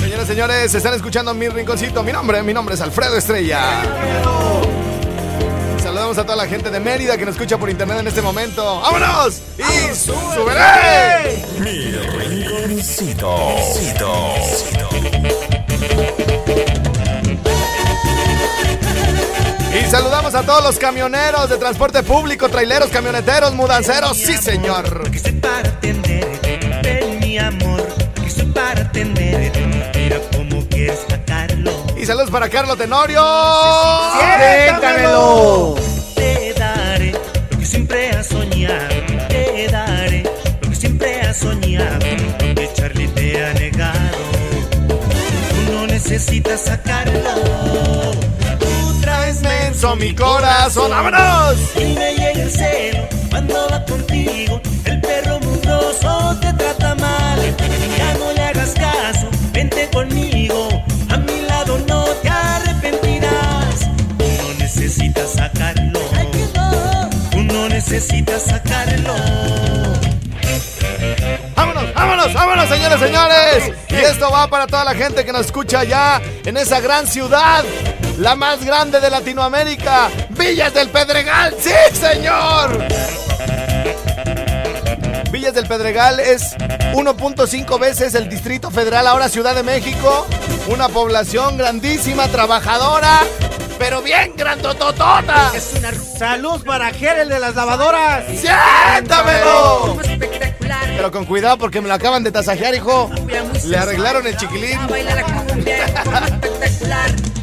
Señoras 0.00 0.24
y 0.24 0.28
señores, 0.28 0.74
están 0.74 0.92
escuchando 0.92 1.32
mi 1.32 1.48
rinconcito. 1.48 2.02
Mi 2.02 2.12
nombre, 2.12 2.42
mi 2.42 2.52
nombre 2.52 2.74
es 2.74 2.82
Alfredo 2.82 3.16
Estrella. 3.16 3.82
Saludamos 5.82 6.18
a 6.18 6.24
toda 6.24 6.36
la 6.36 6.46
gente 6.46 6.70
de 6.70 6.80
Mérida 6.80 7.16
que 7.16 7.24
nos 7.24 7.34
escucha 7.34 7.56
por 7.56 7.70
internet 7.70 7.98
en 8.00 8.08
este 8.08 8.20
momento. 8.20 8.80
¡Vámonos! 8.82 9.40
¡Y 9.56 9.94
subiré! 9.94 11.44
Mi 11.60 11.92
rinconcito. 11.92 13.38
Y 19.74 19.90
saludamos 19.90 20.34
a 20.34 20.42
todos 20.42 20.62
los 20.62 20.78
camioneros 20.78 21.48
de 21.48 21.56
transporte 21.56 22.02
público, 22.02 22.50
traileros, 22.50 22.90
camioneteros, 22.90 23.54
mudanceros. 23.54 24.16
¡Sí, 24.16 24.36
señor! 24.36 25.10
Que 25.10 25.32
para 25.32 25.80
mi 27.34 27.38
amor. 27.38 27.82
Que 28.22 28.30
soy 28.30 28.46
para 28.46 28.82
atenderte, 28.82 29.66
mira 29.94 30.18
cómo 30.32 30.66
quieres 30.68 31.00
sacarlo. 31.08 31.72
Y 31.96 32.06
saludos 32.06 32.30
para 32.30 32.48
Carlos 32.48 32.78
Tenorio. 32.78 33.22
¡Siéntamelo! 34.20 35.74
Te 36.14 36.54
daré 36.54 37.12
lo 37.50 37.58
que 37.58 37.66
siempre 37.66 38.10
has 38.10 38.26
soñado. 38.28 38.94
Te 39.28 39.68
daré 39.70 40.22
lo 40.62 40.70
que 40.70 40.76
siempre 40.76 41.20
has 41.22 41.36
soñado. 41.38 41.94
Lo 41.94 42.54
que 42.54 42.70
Charlie 42.74 43.08
te 43.08 43.44
ha 43.44 43.52
negado. 43.54 44.18
Tú 45.50 45.72
no 45.72 45.86
necesitas 45.88 46.60
sacarlo. 46.60 47.20
Tú 48.60 49.00
traes 49.00 49.42
Menso 49.42 49.96
mi 49.96 50.14
corazón. 50.14 50.90
¡Vámonos! 50.90 51.56
Y 51.76 51.84
me 51.98 52.14
llega 52.14 52.42
el 52.42 52.50
celo 52.50 53.08
cuando 53.28 53.68
va 53.70 53.84
contigo. 53.84 54.60
El 54.84 55.00
perro 55.00 55.40
mugroso 55.64 56.36
te 56.40 56.52
trata 56.52 56.94
mal. 56.96 57.56
Ya 57.96 58.14
no 58.14 58.32
le 58.32 58.42
hagas 58.42 58.74
caso, 58.74 59.28
vente 59.52 59.88
conmigo. 59.92 60.68
A 61.10 61.16
mi 61.16 61.40
lado 61.42 61.78
no 61.86 62.04
te 62.22 62.28
arrepentirás. 62.28 63.80
Tú 64.18 64.24
no 64.42 64.54
necesitas 64.58 65.32
sacarlo. 65.32 66.00
Tú 67.30 67.42
no 67.42 67.68
necesitas 67.68 68.42
sacarlo. 68.42 69.14
¡Vámonos, 71.56 71.94
vámonos, 71.94 72.34
vámonos, 72.34 72.68
señores, 72.68 73.00
señores! 73.00 73.72
Y 73.88 73.94
esto 73.94 74.30
va 74.30 74.48
para 74.48 74.66
toda 74.66 74.84
la 74.84 74.94
gente 74.94 75.24
que 75.24 75.32
nos 75.32 75.46
escucha 75.46 75.80
allá 75.80 76.20
en 76.44 76.56
esa 76.56 76.80
gran 76.80 77.06
ciudad, 77.06 77.64
la 78.18 78.34
más 78.34 78.64
grande 78.64 79.00
de 79.00 79.10
Latinoamérica, 79.10 80.10
Villas 80.30 80.74
del 80.74 80.90
Pedregal. 80.90 81.54
¡Sí, 81.58 81.72
señor! 81.92 82.86
Villas 85.34 85.52
del 85.52 85.66
Pedregal 85.66 86.20
es 86.20 86.56
1.5 86.92 87.80
veces 87.80 88.14
el 88.14 88.28
Distrito 88.28 88.70
Federal, 88.70 89.08
ahora 89.08 89.28
Ciudad 89.28 89.56
de 89.56 89.64
México. 89.64 90.28
Una 90.68 90.88
población 90.88 91.58
grandísima, 91.58 92.28
trabajadora, 92.28 93.18
pero 93.76 94.00
bien 94.00 94.34
grandototota. 94.36 95.50
Salud 96.16 96.64
para 96.64 96.92
Jerel 96.92 97.28
de 97.28 97.40
las 97.40 97.56
lavadoras. 97.56 98.26
¡Siéntamelo! 98.28 99.98
Pero 100.68 101.10
con 101.10 101.24
cuidado 101.24 101.58
porque 101.58 101.80
me 101.80 101.88
lo 101.88 101.94
acaban 101.94 102.22
de 102.22 102.30
tasajear, 102.30 102.76
hijo. 102.76 103.10
Le 103.64 103.76
arreglaron 103.76 104.24
el 104.28 104.36
chiquilín. 104.36 104.78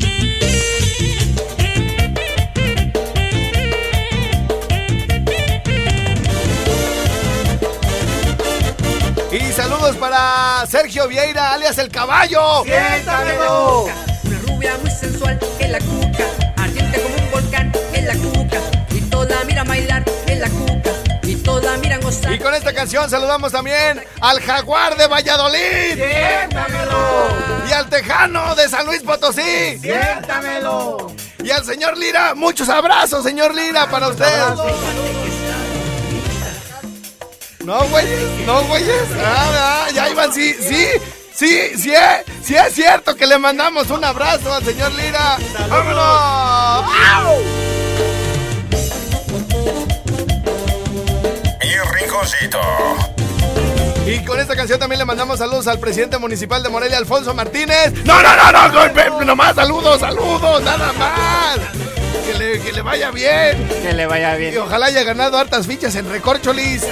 saludos 9.62 9.96
para 9.98 10.66
Sergio 10.68 11.08
Vieira, 11.08 11.54
alias 11.54 11.78
El 11.78 11.90
Caballo. 11.90 12.64
¡Siéntamelo! 12.64 13.84
Una 14.24 14.40
rubia 14.48 14.76
muy 14.82 14.90
sensual 14.90 15.40
en 15.60 15.72
la 15.72 15.80
cuca, 15.80 16.26
ardiente 16.58 17.00
como 17.00 17.16
un 17.16 17.32
volcán 17.32 17.72
en 17.94 18.08
la 18.08 18.16
cuca. 18.16 18.58
Y 18.90 19.02
toda 19.02 19.44
mira 19.46 19.64
bailar 19.64 20.04
en 20.26 20.42
la 20.42 20.50
cuca. 20.50 20.90
Y 21.22 21.36
toda 21.36 21.78
miran 21.78 22.02
gozar. 22.02 22.34
Y 22.34 22.40
con 22.40 22.56
esta 22.56 22.74
canción 22.74 23.08
saludamos 23.08 23.52
también 23.52 24.04
al 24.20 24.42
Jaguar 24.42 24.98
de 24.98 25.06
Valladolid. 25.06 25.94
¡Siéntamelo! 25.94 27.30
Y 27.70 27.74
al 27.74 27.88
Tejano 27.88 28.56
de 28.56 28.68
San 28.68 28.88
Luis 28.88 29.04
Potosí. 29.04 29.78
¡Siéntamelo! 29.80 31.14
Y 31.44 31.52
al 31.52 31.64
señor 31.64 32.00
Lira, 32.00 32.34
muchos 32.34 32.68
abrazos, 32.68 33.24
señor 33.24 33.54
Lira, 33.54 33.88
para 33.92 34.08
usted. 34.08 34.26
No, 37.64 37.80
güeyes, 37.90 38.20
no, 38.46 38.64
güeyes. 38.66 39.04
Ah, 39.24 39.86
ah, 39.88 39.92
ya 39.94 40.10
iban, 40.10 40.34
sí, 40.34 40.54
sí, 40.60 40.88
sí, 41.34 41.60
sí, 41.78 41.92
es- 41.94 42.26
sí 42.46 42.56
es 42.56 42.74
cierto 42.74 43.16
que 43.16 43.28
le 43.28 43.38
mandamos 43.38 43.90
un 43.92 44.04
abrazo 44.04 44.54
al 44.54 44.64
señor 44.66 44.92
Lira. 44.94 45.38
¡Vámonos! 45.70 46.92
¡Au! 47.16 47.38
Mi 51.62 52.00
rinconcito. 52.00 52.60
Y 54.08 54.20
con 54.26 54.40
esta 54.40 54.56
canción 54.56 54.80
también 54.80 55.00
le 55.00 55.06
mandamos 55.06 55.38
saludos 55.40 55.68
al 55.68 55.80
presidente 55.80 56.18
municipal 56.18 56.62
de 56.64 56.70
Morelia, 56.70 56.98
Alfonso 56.98 57.34
Martínez. 57.34 57.94
No, 58.04 58.22
no, 58.22 58.36
no, 58.36 58.52
no, 58.52 58.74
golpe, 58.74 59.06
nomás 59.26 59.56
saludos, 59.56 60.00
saludos, 60.00 60.62
nada 60.64 60.92
más. 60.94 61.60
Que 62.26 62.38
le, 62.38 62.60
que 62.60 62.72
le 62.74 62.82
vaya 62.82 63.12
bien. 63.12 63.68
Que 63.84 63.94
le 63.94 64.06
vaya 64.08 64.36
Y 64.36 64.40
bien. 64.40 64.58
ojalá 64.58 64.88
haya 64.88 65.04
ganado 65.04 65.38
hartas 65.38 65.68
fichas 65.68 65.96
en 65.96 66.10
Recorcholis. 66.10 66.84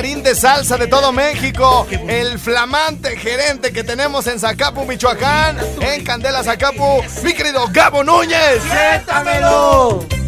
Bailarín 0.00 0.22
de 0.22 0.34
salsa 0.34 0.78
de 0.78 0.86
todo 0.86 1.12
México, 1.12 1.86
el 2.08 2.38
flamante 2.38 3.16
gerente 3.18 3.70
que 3.70 3.84
tenemos 3.84 4.26
en 4.28 4.38
Zacapu, 4.38 4.86
Michoacán, 4.86 5.58
en 5.80 6.02
Candela, 6.04 6.42
Zacapu, 6.42 7.02
mi 7.22 7.34
querido 7.34 7.66
Gabo 7.70 8.02
Núñez. 8.02 8.62
¡Siéntamelo! 8.62 10.19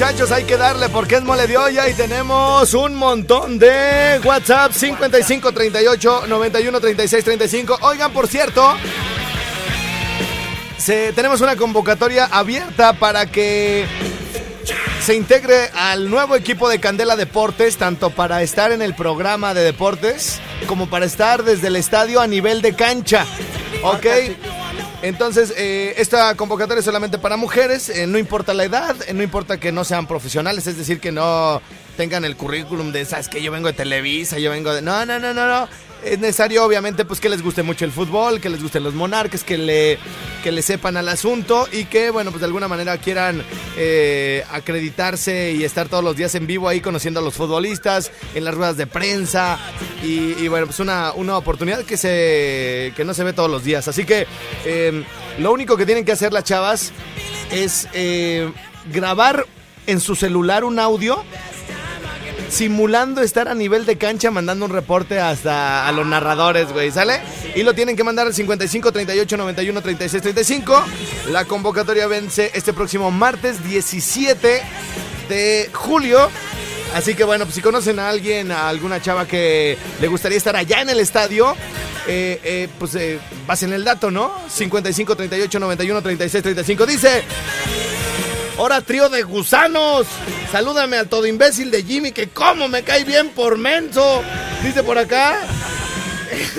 Muchachos, 0.00 0.32
hay 0.32 0.44
que 0.44 0.56
darle 0.56 0.88
porque 0.88 1.16
es 1.16 1.22
mole 1.22 1.46
de 1.46 1.58
olla 1.58 1.86
y 1.86 1.92
tenemos 1.92 2.72
un 2.72 2.94
montón 2.94 3.58
de 3.58 4.18
WhatsApp 4.24 4.72
55 4.72 5.52
38 5.52 6.26
91 6.26 6.80
36 6.80 7.22
35. 7.22 7.78
Oigan, 7.82 8.10
por 8.10 8.26
cierto, 8.26 8.74
tenemos 10.86 11.42
una 11.42 11.54
convocatoria 11.54 12.24
abierta 12.32 12.94
para 12.94 13.26
que 13.26 13.84
se 15.02 15.14
integre 15.14 15.68
al 15.74 16.08
nuevo 16.08 16.34
equipo 16.34 16.70
de 16.70 16.80
Candela 16.80 17.14
Deportes, 17.14 17.76
tanto 17.76 18.08
para 18.08 18.42
estar 18.42 18.72
en 18.72 18.80
el 18.80 18.94
programa 18.94 19.52
de 19.52 19.60
deportes 19.60 20.40
como 20.66 20.88
para 20.88 21.04
estar 21.04 21.42
desde 21.42 21.66
el 21.66 21.76
estadio 21.76 22.22
a 22.22 22.26
nivel 22.26 22.62
de 22.62 22.74
cancha. 22.74 23.26
¿Ok? 23.82 24.06
Entonces, 25.02 25.54
eh, 25.56 25.94
esta 25.96 26.34
convocatoria 26.34 26.80
es 26.80 26.84
solamente 26.84 27.18
para 27.18 27.38
mujeres, 27.38 27.88
eh, 27.88 28.06
no 28.06 28.18
importa 28.18 28.52
la 28.52 28.64
edad, 28.64 28.94
eh, 29.06 29.14
no 29.14 29.22
importa 29.22 29.58
que 29.58 29.72
no 29.72 29.82
sean 29.84 30.06
profesionales, 30.06 30.66
es 30.66 30.76
decir, 30.76 31.00
que 31.00 31.10
no 31.10 31.62
tengan 31.96 32.26
el 32.26 32.36
currículum 32.36 32.92
de, 32.92 33.06
sabes 33.06 33.28
que 33.28 33.42
yo 33.42 33.50
vengo 33.50 33.68
de 33.68 33.72
Televisa, 33.72 34.38
yo 34.38 34.50
vengo 34.50 34.74
de... 34.74 34.82
No, 34.82 35.06
no, 35.06 35.18
no, 35.18 35.32
no, 35.32 35.46
no. 35.46 35.68
Es 36.04 36.18
necesario, 36.18 36.64
obviamente, 36.64 37.04
pues 37.04 37.20
que 37.20 37.28
les 37.28 37.42
guste 37.42 37.62
mucho 37.62 37.84
el 37.84 37.92
fútbol, 37.92 38.40
que 38.40 38.48
les 38.48 38.62
gusten 38.62 38.82
los 38.82 38.94
monarcas, 38.94 39.44
que 39.44 39.58
le, 39.58 39.98
que 40.42 40.50
le 40.50 40.62
sepan 40.62 40.96
al 40.96 41.08
asunto 41.08 41.68
y 41.70 41.84
que, 41.84 42.10
bueno, 42.10 42.30
pues 42.30 42.40
de 42.40 42.46
alguna 42.46 42.68
manera 42.68 42.96
quieran 42.98 43.42
eh, 43.76 44.44
acreditarse 44.50 45.52
y 45.52 45.64
estar 45.64 45.88
todos 45.88 46.02
los 46.02 46.16
días 46.16 46.34
en 46.34 46.46
vivo 46.46 46.68
ahí 46.68 46.80
conociendo 46.80 47.20
a 47.20 47.22
los 47.22 47.34
futbolistas, 47.34 48.10
en 48.34 48.44
las 48.44 48.54
ruedas 48.54 48.76
de 48.76 48.86
prensa 48.86 49.58
y, 50.02 50.42
y, 50.42 50.48
bueno, 50.48 50.66
pues 50.66 50.80
una, 50.80 51.12
una 51.12 51.36
oportunidad 51.36 51.84
que, 51.84 51.96
se, 51.96 52.92
que 52.96 53.04
no 53.04 53.12
se 53.12 53.24
ve 53.24 53.32
todos 53.32 53.50
los 53.50 53.62
días. 53.62 53.86
Así 53.86 54.04
que 54.04 54.26
eh, 54.64 55.04
lo 55.38 55.52
único 55.52 55.76
que 55.76 55.84
tienen 55.84 56.04
que 56.04 56.12
hacer 56.12 56.32
las 56.32 56.44
chavas 56.44 56.92
es 57.50 57.88
eh, 57.92 58.50
grabar 58.92 59.46
en 59.86 60.00
su 60.00 60.14
celular 60.14 60.64
un 60.64 60.78
audio 60.78 61.22
simulando 62.50 63.22
estar 63.22 63.48
a 63.48 63.54
nivel 63.54 63.86
de 63.86 63.96
cancha 63.96 64.30
mandando 64.30 64.66
un 64.66 64.72
reporte 64.72 65.20
hasta 65.20 65.86
a 65.86 65.92
los 65.92 66.06
narradores, 66.06 66.72
güey, 66.72 66.90
¿sale? 66.90 67.20
Y 67.54 67.62
lo 67.62 67.74
tienen 67.74 67.96
que 67.96 68.04
mandar 68.04 68.26
al 68.26 68.34
55 68.34 68.92
38 68.92 69.36
91 69.36 69.82
36 69.82 70.22
35. 70.22 70.84
La 71.30 71.44
convocatoria 71.44 72.06
vence 72.06 72.50
este 72.54 72.72
próximo 72.72 73.10
martes 73.10 73.64
17 73.64 74.62
de 75.28 75.70
julio. 75.72 76.28
Así 76.94 77.14
que 77.14 77.22
bueno, 77.22 77.44
pues 77.44 77.54
si 77.54 77.60
conocen 77.60 78.00
a 78.00 78.08
alguien, 78.08 78.50
a 78.50 78.68
alguna 78.68 79.00
chava 79.00 79.26
que 79.26 79.78
le 80.00 80.08
gustaría 80.08 80.36
estar 80.36 80.56
allá 80.56 80.80
en 80.80 80.90
el 80.90 80.98
estadio, 80.98 81.54
eh, 82.08 82.40
eh, 82.42 82.68
pues 82.80 82.96
eh, 82.96 83.20
pasen 83.46 83.72
el 83.72 83.84
dato, 83.84 84.10
¿no? 84.10 84.32
55 84.48 85.14
38 85.14 85.60
91 85.60 86.02
36 86.02 86.42
35. 86.42 86.86
Dice. 86.86 87.22
Ahora 88.60 88.82
trío 88.82 89.08
de 89.08 89.22
gusanos. 89.22 90.06
Salúdame 90.52 90.98
al 90.98 91.08
todo 91.08 91.24
imbécil 91.24 91.70
de 91.70 91.82
Jimmy 91.82 92.12
que 92.12 92.28
como 92.28 92.68
me 92.68 92.82
cae 92.82 93.04
bien 93.04 93.30
por 93.30 93.56
menso. 93.56 94.22
Dice 94.62 94.82
por 94.82 94.98
acá. 94.98 95.38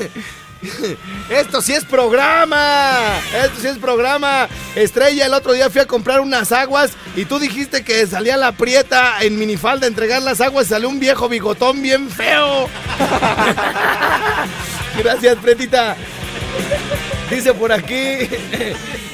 Esto 1.30 1.62
sí 1.62 1.74
es 1.74 1.86
programa. 1.86 2.98
Esto 3.44 3.62
sí 3.62 3.68
es 3.68 3.78
programa. 3.78 4.48
Estrella, 4.74 5.28
el 5.28 5.34
otro 5.36 5.54
día 5.54 5.70
fui 5.70 5.82
a 5.82 5.86
comprar 5.86 6.22
unas 6.22 6.52
aguas 6.52 6.94
y 7.16 7.26
tú 7.26 7.38
dijiste 7.38 7.84
que 7.84 8.08
salía 8.08 8.36
la 8.36 8.54
prieta 8.54 9.22
en 9.22 9.38
minifalda 9.38 9.86
a 9.86 9.90
entregar 9.90 10.24
las 10.24 10.42
aguas 10.42 10.66
y 10.66 10.70
salió 10.70 10.90
un 10.90 11.00
viejo 11.00 11.30
bigotón 11.30 11.84
bien 11.84 12.10
feo. 12.10 12.68
Gracias, 14.98 15.36
Pretita. 15.36 15.96
Dice 17.30 17.54
por 17.54 17.72
aquí, 17.72 18.28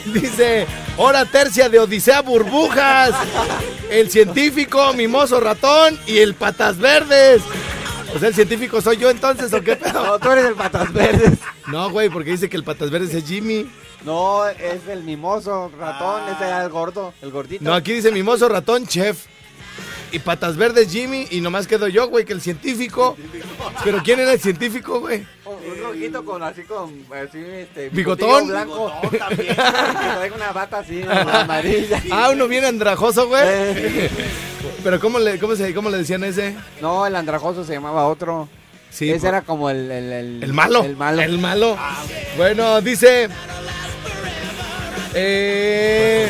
dice, 0.14 0.66
hora 0.98 1.26
tercia 1.26 1.70
de 1.70 1.80
Odisea 1.80 2.22
Burbujas, 2.22 3.12
el 3.90 4.10
científico, 4.10 4.94
mimoso 4.94 5.40
ratón 5.40 6.00
y 6.06 6.18
el 6.20 6.34
patas 6.34 6.78
verdes. 6.78 7.42
Pues 8.12 8.24
el 8.24 8.34
científico 8.34 8.82
soy 8.82 8.98
yo 8.98 9.10
entonces, 9.10 9.54
¿o 9.54 9.62
qué 9.62 9.76
pedo? 9.76 10.06
No, 10.06 10.20
tú 10.20 10.32
eres 10.32 10.46
el 10.46 10.56
patas 10.56 10.92
verdes. 10.94 11.40
No, 11.68 11.90
güey, 11.90 12.10
porque 12.10 12.32
dice 12.32 12.50
que 12.50 12.58
el 12.58 12.64
patas 12.64 12.90
verdes 12.90 13.14
es 13.14 13.26
Jimmy. 13.26 13.70
No, 14.06 14.48
es 14.48 14.88
el 14.88 15.04
mimoso 15.04 15.72
ratón, 15.78 16.22
ese 16.30 16.46
era 16.46 16.64
el 16.64 16.70
gordo, 16.70 17.14
el 17.22 17.32
gordito. 17.32 17.64
No, 17.64 17.74
aquí 17.74 17.94
dice 17.94 18.12
mimoso 18.12 18.48
ratón, 18.48 18.88
chef. 18.88 19.26
Y 20.12 20.20
patas 20.20 20.56
verdes 20.56 20.90
Jimmy 20.92 21.28
y 21.32 21.42
nomás 21.42 21.68
quedo 21.68 21.88
yo, 21.90 22.08
güey, 22.08 22.24
que 22.24 22.34
el 22.34 22.42
científico. 22.42 23.18
Pero 23.84 24.02
¿quién 24.04 24.20
era 24.22 24.32
el 24.34 24.40
científico, 24.40 25.02
güey? 25.02 25.26
Un 25.46 25.84
rojito 25.84 26.24
con 26.24 26.42
así 26.44 26.62
con 26.64 27.04
así 27.14 27.40
este 27.40 27.90
¿Bigotón? 27.90 28.48
blanco 28.48 28.92
también. 29.20 29.48
que 29.50 29.54
traiga 29.56 30.36
una 30.36 30.52
bata 30.54 30.80
así 30.80 31.02
amarilla. 31.34 32.02
Ah, 32.12 32.30
uno 32.32 32.48
bien 32.48 32.64
andrajoso, 32.66 33.28
güey. 33.28 33.42
Eh. 33.46 34.10
Pero 34.84 35.00
¿cómo 35.00 35.20
le, 35.20 35.40
cómo, 35.40 35.56
se, 35.56 35.74
¿cómo 35.74 35.90
le 35.90 35.98
decían 35.98 36.24
ese? 36.24 36.56
No, 36.82 37.06
el 37.06 37.16
andrajoso 37.16 37.64
se 37.66 37.74
llamaba 37.74 38.08
otro. 38.08 38.48
Sí, 38.90 39.10
Ese 39.12 39.20
por- 39.20 39.30
era 39.30 39.42
como 39.42 39.70
el 39.70 39.92
el, 39.92 40.12
el, 40.14 40.44
El 40.44 40.54
malo. 40.54 40.84
El 40.84 40.96
malo. 40.96 41.22
El 41.22 41.38
malo. 41.40 41.78
Bueno, 42.38 42.80
dice. 42.82 43.28
Eh, 45.14 46.30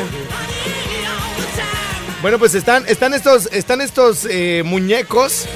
bueno, 2.22 2.38
pues 2.38 2.54
están, 2.54 2.84
están 2.88 3.14
estos, 3.14 3.46
están 3.52 3.80
estos 3.80 4.26
eh, 4.30 4.62
muñecos 4.64 5.46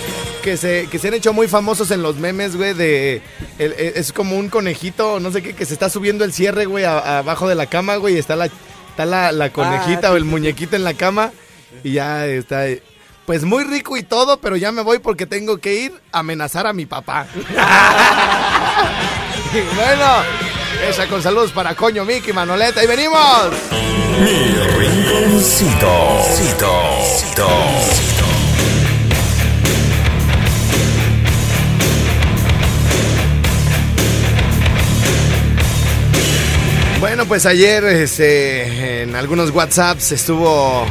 que 0.42 0.56
se, 0.56 0.88
que 0.90 0.98
se 0.98 1.08
han 1.08 1.14
hecho 1.14 1.32
muy 1.32 1.48
famosos 1.48 1.90
en 1.90 2.02
los 2.02 2.16
memes, 2.16 2.56
güey, 2.56 2.74
de... 2.74 3.22
el- 3.58 3.72
el- 3.72 3.92
es 3.96 4.12
como 4.12 4.36
un 4.36 4.48
conejito, 4.48 5.20
no 5.20 5.30
sé 5.32 5.42
qué, 5.42 5.54
que 5.54 5.64
se 5.66 5.74
está 5.74 5.88
subiendo 5.88 6.24
el 6.24 6.32
cierre, 6.32 6.66
güey, 6.66 6.84
a- 6.84 7.18
abajo 7.18 7.48
de 7.48 7.54
la 7.54 7.66
cama, 7.66 7.96
güey, 7.96 8.16
y 8.16 8.18
está 8.18 8.36
la, 8.36 8.46
está 8.46 9.04
la, 9.06 9.32
la 9.32 9.52
conejita 9.52 10.08
Ah, 10.08 10.10
o 10.10 10.14
sí, 10.14 10.18
el 10.18 10.24
muñequito 10.24 10.76
en 10.76 10.84
la 10.84 10.94
cama 10.94 11.32
y 11.84 11.92
ya 11.92 12.26
está... 12.26 12.64
Pues 13.26 13.44
muy 13.44 13.62
rico 13.62 13.96
y 13.96 14.02
todo, 14.02 14.38
pero 14.40 14.56
ya 14.56 14.72
me 14.72 14.82
voy 14.82 14.98
porque 14.98 15.26
tengo 15.26 15.58
que 15.58 15.74
ir 15.74 15.92
a 16.10 16.18
amenazar 16.20 16.66
a 16.66 16.72
mi 16.72 16.86
papá. 16.86 17.26
bueno, 19.76 20.06
esa 20.88 21.06
con 21.08 21.22
saludos 21.22 21.52
para 21.52 21.74
Coño 21.74 22.04
Mickey, 22.04 22.32
Manoleta, 22.32 22.82
y 22.82 22.86
venimos. 22.86 23.20
Mi 24.20 24.54
rinconcito. 24.78 26.22
Cito. 26.36 26.70
Cito. 27.18 27.48
Bueno, 37.00 37.26
pues 37.26 37.46
ayer 37.46 37.84
este, 37.84 39.02
en 39.02 39.16
algunos 39.16 39.50
WhatsApps 39.50 40.12
estuvo 40.12 40.86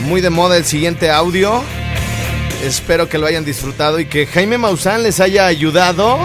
muy 0.00 0.20
de 0.20 0.30
moda 0.30 0.56
el 0.56 0.64
siguiente 0.64 1.10
audio. 1.10 1.62
Espero 2.64 3.08
que 3.08 3.18
lo 3.18 3.26
hayan 3.26 3.44
disfrutado 3.44 4.00
y 4.00 4.06
que 4.06 4.26
Jaime 4.26 4.58
Maussan 4.58 5.02
les 5.02 5.20
haya 5.20 5.46
ayudado 5.46 6.18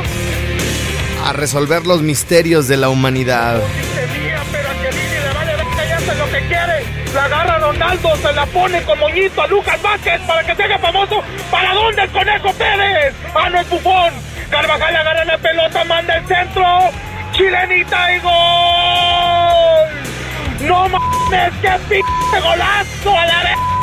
a 1.29 1.33
resolver 1.33 1.85
los 1.85 2.01
misterios 2.01 2.67
de 2.67 2.75
la 2.75 2.89
humanidad. 2.89 3.61
La 7.13 7.25
agarra 7.25 7.59
Ronaldo, 7.59 8.15
se 8.15 8.33
la 8.33 8.45
pone 8.47 8.81
con 8.83 8.97
moñito 8.99 9.41
a 9.41 9.47
Lucas 9.47 9.79
Vázquez 9.81 10.19
para 10.27 10.43
que 10.43 10.55
se 10.55 10.63
haga 10.63 10.79
famoso. 10.79 11.21
¿Para 11.51 11.73
dónde 11.73 12.01
el 12.03 12.09
Conejo 12.09 12.51
Pérez? 12.53 13.13
Ah, 13.35 13.49
no 13.49 13.59
es 13.59 13.69
bufón. 13.69 14.13
Carvajal 14.49 14.95
agarra 14.95 15.25
la 15.25 15.37
pelota, 15.37 15.83
manda 15.85 16.17
el 16.17 16.27
centro. 16.27 16.65
Chilenita 17.33 18.15
y 18.15 18.19
gol. 18.19 19.89
No 20.67 20.89
mames, 20.89 21.53
qué 21.61 21.71
pinche 21.89 22.39
golazo 22.41 23.17
a 23.17 23.25
la 23.25 23.43
verga. 23.43 23.78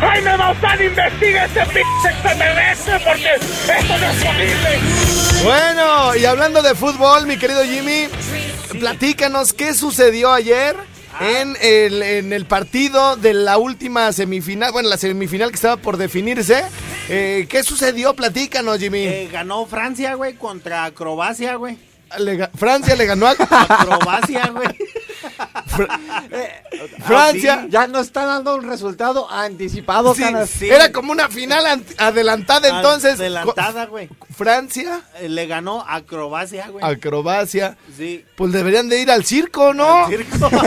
Jaime 0.00 0.36
Maussan 0.36 0.82
investiga 0.82 1.44
ese 1.44 1.60
pinche 1.66 2.08
extraterrestre 2.10 3.00
porque 3.04 3.34
esto 3.34 3.98
no 3.98 4.06
es 4.06 4.24
posible. 4.24 4.78
Bueno, 5.44 6.16
y 6.16 6.24
hablando 6.24 6.62
de 6.62 6.74
fútbol, 6.74 7.26
mi 7.26 7.36
querido 7.38 7.62
Jimmy, 7.64 8.08
platícanos 8.78 9.52
qué 9.52 9.74
sucedió 9.74 10.32
ayer 10.32 10.74
en 11.20 11.54
el, 11.60 12.02
en 12.02 12.32
el 12.32 12.46
partido 12.46 13.16
de 13.16 13.34
la 13.34 13.58
última 13.58 14.10
semifinal, 14.12 14.72
bueno, 14.72 14.88
la 14.88 14.96
semifinal 14.96 15.50
que 15.50 15.56
estaba 15.56 15.76
por 15.76 15.98
definirse. 15.98 16.64
Eh, 17.10 17.46
¿Qué 17.48 17.62
sucedió? 17.62 18.14
Platícanos, 18.14 18.78
Jimmy. 18.78 19.04
Eh, 19.04 19.28
ganó 19.30 19.66
Francia, 19.66 20.14
güey, 20.14 20.34
contra 20.34 20.90
Croacia, 20.92 21.56
güey. 21.56 21.76
Le 22.18 22.48
Francia 22.56 22.96
le 22.96 23.06
ganó 23.06 23.26
a 23.26 23.34
Croacia, 23.34 24.50
güey. 24.52 24.68
Francia. 27.06 27.66
Ya 27.68 27.86
nos 27.86 28.06
está 28.06 28.24
dando 28.26 28.56
un 28.56 28.68
resultado 28.68 29.30
anticipado, 29.30 30.14
Sí. 30.14 30.22
Era 30.68 30.92
como 30.92 31.12
una 31.12 31.28
final 31.28 31.66
an- 31.66 31.84
adelantada 31.98 32.68
entonces. 32.68 33.18
Adelantada, 33.20 33.86
güey. 33.86 34.08
Francia 34.34 35.02
Eh, 35.20 35.28
Le 35.28 35.46
ganó 35.46 35.84
a 35.86 36.00
Croacia, 36.02 36.68
güey. 36.68 36.84
a 36.84 36.96
Croacia. 36.98 37.76
Sí. 37.96 38.24
Pues 38.36 38.52
deberían 38.52 38.88
de 38.88 39.00
ir 39.00 39.10
al 39.10 39.24
circo, 39.24 39.74
¿no? 39.74 40.08
Circo. 40.08 40.50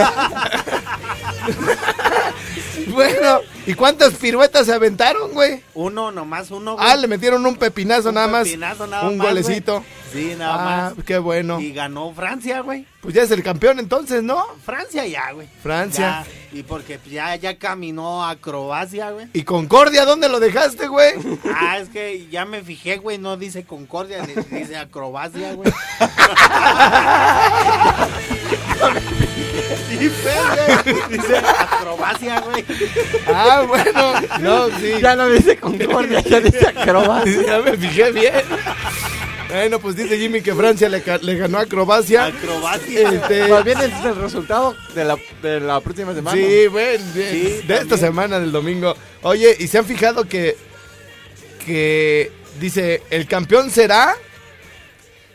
Bueno, 2.87 3.39
¿y 3.65 3.73
cuántas 3.73 4.13
piruetas 4.15 4.65
se 4.65 4.73
aventaron, 4.73 5.31
güey? 5.33 5.61
Uno, 5.73 6.11
nomás 6.11 6.51
uno, 6.51 6.75
güey. 6.75 6.85
Ah, 6.87 6.95
le 6.95 7.07
metieron 7.07 7.45
un 7.45 7.55
pepinazo 7.55 8.11
nada 8.11 8.27
más. 8.27 8.43
pepinazo 8.47 8.87
nada 8.87 9.07
un 9.09 9.17
más, 9.17 9.27
golecito. 9.27 9.75
güey. 9.79 10.03
Sí, 10.13 10.35
nada 10.37 10.53
Ah, 10.53 10.93
más. 10.95 11.05
qué 11.05 11.17
bueno. 11.17 11.59
Y 11.59 11.73
ganó 11.73 12.13
Francia, 12.13 12.59
güey. 12.61 12.85
Pues 13.01 13.15
ya 13.15 13.23
es 13.23 13.31
el 13.31 13.41
campeón 13.43 13.79
entonces, 13.79 14.21
¿no? 14.21 14.45
Francia 14.63 15.05
ya, 15.07 15.31
güey. 15.31 15.47
Francia. 15.61 16.23
Ya, 16.51 16.57
y 16.59 16.63
porque 16.63 16.99
ya, 17.09 17.35
ya 17.35 17.57
caminó 17.57 18.23
a 18.25 18.35
Croacia, 18.35 19.09
güey. 19.11 19.27
¿Y 19.33 19.41
Concordia 19.43 20.05
dónde 20.05 20.29
lo 20.29 20.39
dejaste, 20.39 20.87
güey? 20.87 21.13
Ah, 21.55 21.79
es 21.79 21.89
que 21.89 22.27
ya 22.29 22.45
me 22.45 22.61
fijé, 22.61 22.97
güey, 22.97 23.17
no 23.17 23.37
dice 23.37 23.65
Concordia, 23.65 24.21
di- 24.25 24.35
dice 24.55 24.77
Acrobacia, 24.77 25.53
güey. 25.53 25.71
Sí, 29.89 30.09
pues, 30.23 31.09
dice 31.09 31.37
Acrobacia, 31.37 32.39
güey. 32.41 32.65
Ah, 33.27 33.63
bueno. 33.67 34.13
No, 34.39 34.67
sí. 34.79 34.93
Ya 35.01 35.15
no 35.15 35.29
dice 35.29 35.55
Concordia, 35.57 36.19
ya 36.21 36.39
dice 36.39 36.67
Acrobacia. 36.67 37.43
Ya 37.45 37.59
me 37.59 37.77
fijé 37.77 38.11
bien. 38.11 38.33
Bueno, 39.49 39.79
pues 39.79 39.95
dice 39.95 40.17
Jimmy 40.17 40.41
que 40.41 40.53
Francia 40.55 40.89
le, 40.89 41.01
ca- 41.03 41.19
le 41.19 41.35
ganó 41.37 41.59
a 41.59 41.65
Croacia. 41.67 42.25
Acrobacia. 42.25 43.09
Este, 43.09 43.47
Más 43.47 43.63
bien 43.63 43.79
es 43.81 44.03
el 44.03 44.15
resultado 44.15 44.75
de 44.95 45.05
la, 45.05 45.17
de 45.43 45.59
la 45.59 45.79
próxima 45.79 46.13
semana. 46.15 46.35
sí, 46.35 46.65
güey, 46.65 46.97
de, 47.13 47.29
Sí, 47.31 47.43
de 47.67 47.73
esta 47.75 47.77
también. 47.77 47.99
semana 47.99 48.39
del 48.39 48.51
domingo. 48.51 48.95
Oye, 49.21 49.55
¿y 49.59 49.67
se 49.67 49.77
han 49.77 49.85
fijado 49.85 50.25
que 50.27 50.57
que 51.65 52.31
dice 52.59 53.03
el 53.11 53.27
campeón 53.27 53.69
será? 53.69 54.15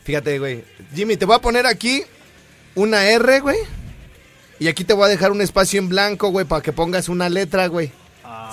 Fíjate, 0.05 0.39
güey. 0.39 0.65
Jimmy, 0.95 1.17
te 1.17 1.25
voy 1.25 1.37
a 1.37 1.41
poner 1.41 1.67
aquí 1.67 2.03
una 2.79 3.05
R, 3.11 3.41
güey. 3.41 3.59
Y 4.61 4.69
aquí 4.69 4.85
te 4.85 4.93
voy 4.93 5.07
a 5.07 5.09
dejar 5.09 5.31
un 5.31 5.41
espacio 5.41 5.79
en 5.79 5.89
blanco, 5.89 6.31
güey, 6.31 6.47
para 6.47 6.63
que 6.63 6.73
pongas 6.73 7.09
una 7.09 7.29
letra, 7.29 7.67
güey. 7.67 7.93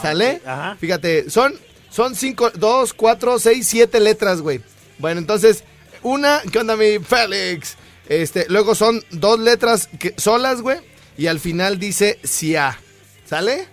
¿Sale? 0.01 0.41
Ajá. 0.45 0.77
Fíjate, 0.79 1.29
son, 1.29 1.53
son 1.89 2.15
cinco, 2.15 2.49
dos, 2.51 2.93
cuatro, 2.93 3.39
seis, 3.39 3.67
siete 3.67 3.99
letras, 3.99 4.41
güey. 4.41 4.61
Bueno, 4.99 5.19
entonces, 5.19 5.63
una, 6.03 6.41
¿qué 6.51 6.59
onda, 6.59 6.75
mi 6.75 6.99
Félix? 6.99 7.75
Este, 8.07 8.45
luego 8.49 8.75
son 8.75 9.03
dos 9.11 9.39
letras 9.39 9.89
que, 9.99 10.13
solas, 10.17 10.61
güey. 10.61 10.79
Y 11.17 11.27
al 11.27 11.39
final 11.39 11.79
dice 11.79 12.19
SIA. 12.23 12.77
¿Sale? 13.25 13.67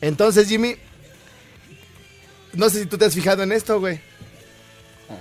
Entonces, 0.00 0.48
Jimmy, 0.48 0.76
no 2.52 2.70
sé 2.70 2.80
si 2.80 2.86
tú 2.86 2.98
te 2.98 3.06
has 3.06 3.14
fijado 3.14 3.42
en 3.42 3.52
esto, 3.52 3.80
güey. 3.80 4.00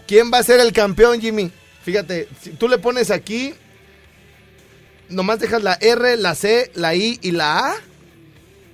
¿Quién 0.08 0.32
va 0.32 0.40
a 0.40 0.44
ser 0.44 0.60
el 0.60 0.74
campeón, 0.74 1.20
Jimmy? 1.22 1.52
Fíjate, 1.84 2.28
si 2.42 2.52
tú 2.52 2.68
le 2.68 2.78
pones 2.78 3.10
aquí, 3.10 3.54
nomás 5.10 5.40
dejas 5.40 5.64
la 5.64 5.74
R, 5.82 6.18
la 6.18 6.36
C, 6.36 6.72
la 6.76 6.96
I 6.96 7.20
y 7.22 7.32
la 7.32 7.60
A. 7.72 7.76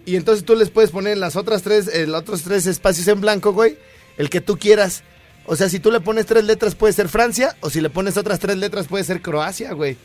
Y 0.06 0.16
entonces 0.18 0.44
tú 0.44 0.56
les 0.56 0.70
puedes 0.70 0.92
poner 0.92 1.18
las 1.18 1.36
otras 1.36 1.62
tres, 1.64 1.88
eh, 1.88 2.06
los 2.08 2.22
otros 2.22 2.42
tres 2.44 2.66
espacios 2.68 3.08
en 3.08 3.22
blanco, 3.22 3.54
güey. 3.54 3.78
El 4.18 4.30
que 4.30 4.42
tú 4.42 4.58
quieras. 4.58 5.04
O 5.46 5.56
sea, 5.56 5.70
si 5.70 5.80
tú 5.80 5.92
le 5.92 6.00
pones 6.02 6.26
tres 6.26 6.44
letras 6.44 6.76
puede 6.76 6.94
ser 6.94 7.08
Francia. 7.10 7.56
O 7.62 7.70
si 7.70 7.80
le 7.82 7.90
pones 7.90 8.18
otras 8.18 8.40
tres 8.40 8.58
letras 8.58 8.88
puede 8.88 9.04
ser 9.04 9.22
Croacia, 9.22 9.72
güey. 9.74 9.98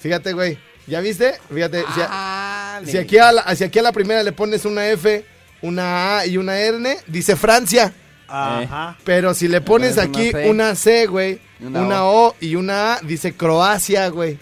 Fíjate, 0.00 0.32
güey. 0.32 0.58
¿Ya 0.86 1.00
viste? 1.00 1.34
Fíjate. 1.52 1.80
si, 1.94 2.00
a- 2.02 2.80
si 2.86 2.98
aquí 2.98 3.18
a 3.18 3.32
la, 3.32 3.56
si 3.56 3.64
aquí 3.64 3.78
a 3.78 3.82
la 3.82 3.92
primera 3.92 4.22
le 4.22 4.32
pones 4.32 4.64
una 4.64 4.88
F, 4.88 5.24
una 5.62 6.18
A 6.18 6.26
y 6.26 6.36
una 6.36 6.58
R, 6.58 6.98
dice 7.06 7.36
Francia. 7.36 7.92
Ajá. 8.28 8.96
Pero 9.04 9.34
si 9.34 9.48
le 9.48 9.60
pones 9.60 9.98
aquí 9.98 10.32
una 10.46 10.74
C, 10.74 11.06
güey, 11.06 11.40
Una 11.60 11.80
una, 11.82 12.04
o. 12.06 12.34
y 12.40 12.54
una 12.56 12.94
A, 12.94 13.00
dice 13.00 13.34
Croacia, 13.34 14.08
güey. 14.08 14.38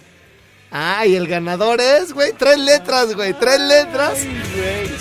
Ah, 0.71 1.07
y 1.07 1.17
el 1.17 1.27
ganador 1.27 1.81
es, 1.81 2.13
güey, 2.13 2.33
tres 2.33 2.59
letras, 2.59 3.15
güey, 3.15 3.33
tres 3.33 3.59
letras. 3.59 4.19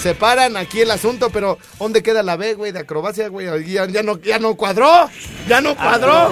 Separan 0.02 0.56
aquí 0.56 0.82
el 0.82 0.92
asunto, 0.92 1.30
pero 1.30 1.58
¿dónde 1.78 2.02
queda 2.04 2.24
la 2.24 2.38
B, 2.38 2.54
güey, 2.54 2.72
de 2.72 2.80
acrobacia, 2.80 3.28
güey? 3.28 3.48
Ya, 3.70 3.86
ya 3.86 4.02
no, 4.04 4.18
ya 4.22 4.40
no 4.40 4.56
cuadró, 4.56 5.10
ya 5.48 5.60
no 5.60 5.76
cuadró, 5.76 6.32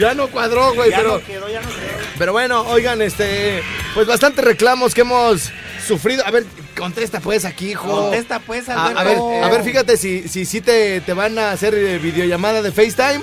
ya 0.00 0.14
no 0.14 0.28
cuadró, 0.28 0.74
güey, 0.74 0.90
Ya 0.90 0.96
pero... 0.96 1.18
no 1.18 1.24
quedó, 1.24 1.48
ya 1.48 1.60
no 1.60 1.68
quedó. 1.68 1.78
Pero 2.18 2.32
bueno, 2.32 2.62
oigan, 2.62 3.00
este, 3.02 3.62
pues 3.94 4.06
bastantes 4.08 4.44
reclamos 4.44 4.94
que 4.94 5.02
hemos 5.02 5.50
sufrido. 5.86 6.26
A 6.26 6.30
ver, 6.32 6.44
contesta 6.76 7.20
pues 7.20 7.44
aquí, 7.44 7.70
hijo. 7.70 7.86
Contesta, 7.88 8.40
pues, 8.40 8.68
A, 8.68 8.86
Alberto. 8.86 9.28
a 9.28 9.32
ver, 9.32 9.44
a 9.44 9.48
ver, 9.48 9.62
fíjate 9.62 9.96
si 9.96 10.28
si, 10.28 10.44
si 10.44 10.60
te, 10.60 11.00
te 11.02 11.12
van 11.12 11.38
a 11.38 11.52
hacer 11.52 11.74
eh, 11.74 11.98
videollamada 11.98 12.62
de 12.62 12.72
FaceTime. 12.72 13.22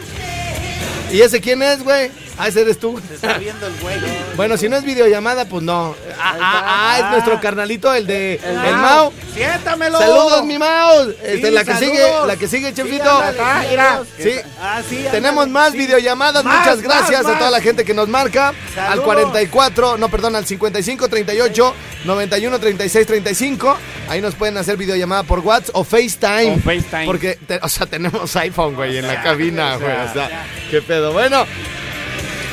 ¿Y 1.12 1.22
ese 1.22 1.42
quién 1.42 1.62
es, 1.64 1.84
güey? 1.84 2.12
Ah, 2.40 2.48
ese 2.48 2.62
eres 2.62 2.80
tú. 2.80 3.00
Se 3.08 3.16
está 3.16 3.38
viendo 3.38 3.68
el 3.68 3.74
güey. 3.82 3.98
Bueno, 4.38 4.56
si 4.58 4.70
no 4.70 4.78
es 4.78 4.84
videollamada, 4.84 5.46
pues 5.46 5.62
no. 5.62 5.94
Ah, 6.20 6.36
ah, 6.40 6.64
ah, 6.66 7.00
es 7.00 7.12
nuestro 7.12 7.42
carnalito, 7.42 7.94
el 7.94 8.08
de 8.08 8.36
el, 8.36 8.56
Mau. 8.78 8.82
Mau. 9.12 9.14
Siéntamelo. 9.34 10.00
Saludos, 10.00 10.46
mi 10.46 10.58
Mau. 10.58 11.10
Este, 11.22 11.48
Sí, 11.48 11.52
la 11.52 11.64
que 11.66 11.74
saludos. 11.74 11.92
sigue, 11.98 12.28
la 12.28 12.36
que 12.38 12.48
sigue, 12.48 12.74
chefito. 12.74 13.10
Ah, 13.42 13.64
mira. 13.70 14.02
Sí. 14.18 14.32
Ah, 14.62 14.82
sí, 14.88 15.06
Tenemos 15.12 15.44
ándale, 15.46 15.52
más 15.66 15.72
sí. 15.74 15.78
videollamadas, 15.80 16.44
Más, 16.46 16.60
muchas 16.60 16.82
gracias 16.82 17.24
más, 17.24 17.34
a 17.34 17.38
toda 17.38 17.52
más. 17.52 17.60
la 17.60 17.62
gente 17.62 17.84
que 17.86 17.94
nos 17.94 18.08
marca. 18.08 18.50
Al 18.50 18.56
Saludos. 18.76 19.06
44, 19.06 19.98
no, 19.98 20.10
perdón, 20.10 20.36
al 20.36 20.46
55 20.46 21.10
38 21.10 21.76
91 22.06 22.60
36 22.60 23.06
35. 23.08 23.78
Ahí 24.08 24.22
nos 24.22 24.36
pueden 24.36 24.58
hacer 24.58 24.78
videollamada 24.78 25.24
por 25.24 25.40
WhatsApp 25.40 25.76
o 25.76 25.84
FaceTime. 25.84 26.54
O 26.56 26.60
FaceTime. 26.60 27.06
Porque, 27.06 27.38
te- 27.46 27.60
o 27.62 27.68
sea, 27.70 27.86
tenemos 27.86 28.34
iPhone, 28.38 28.76
güey, 28.76 28.98
en 28.98 29.08
la 29.08 29.22
cabina, 29.22 29.76
güey. 29.76 29.92
O 30.10 30.14
sea, 30.14 30.46
qué 30.72 30.82
pedo. 30.82 31.12
Bueno, 31.12 31.46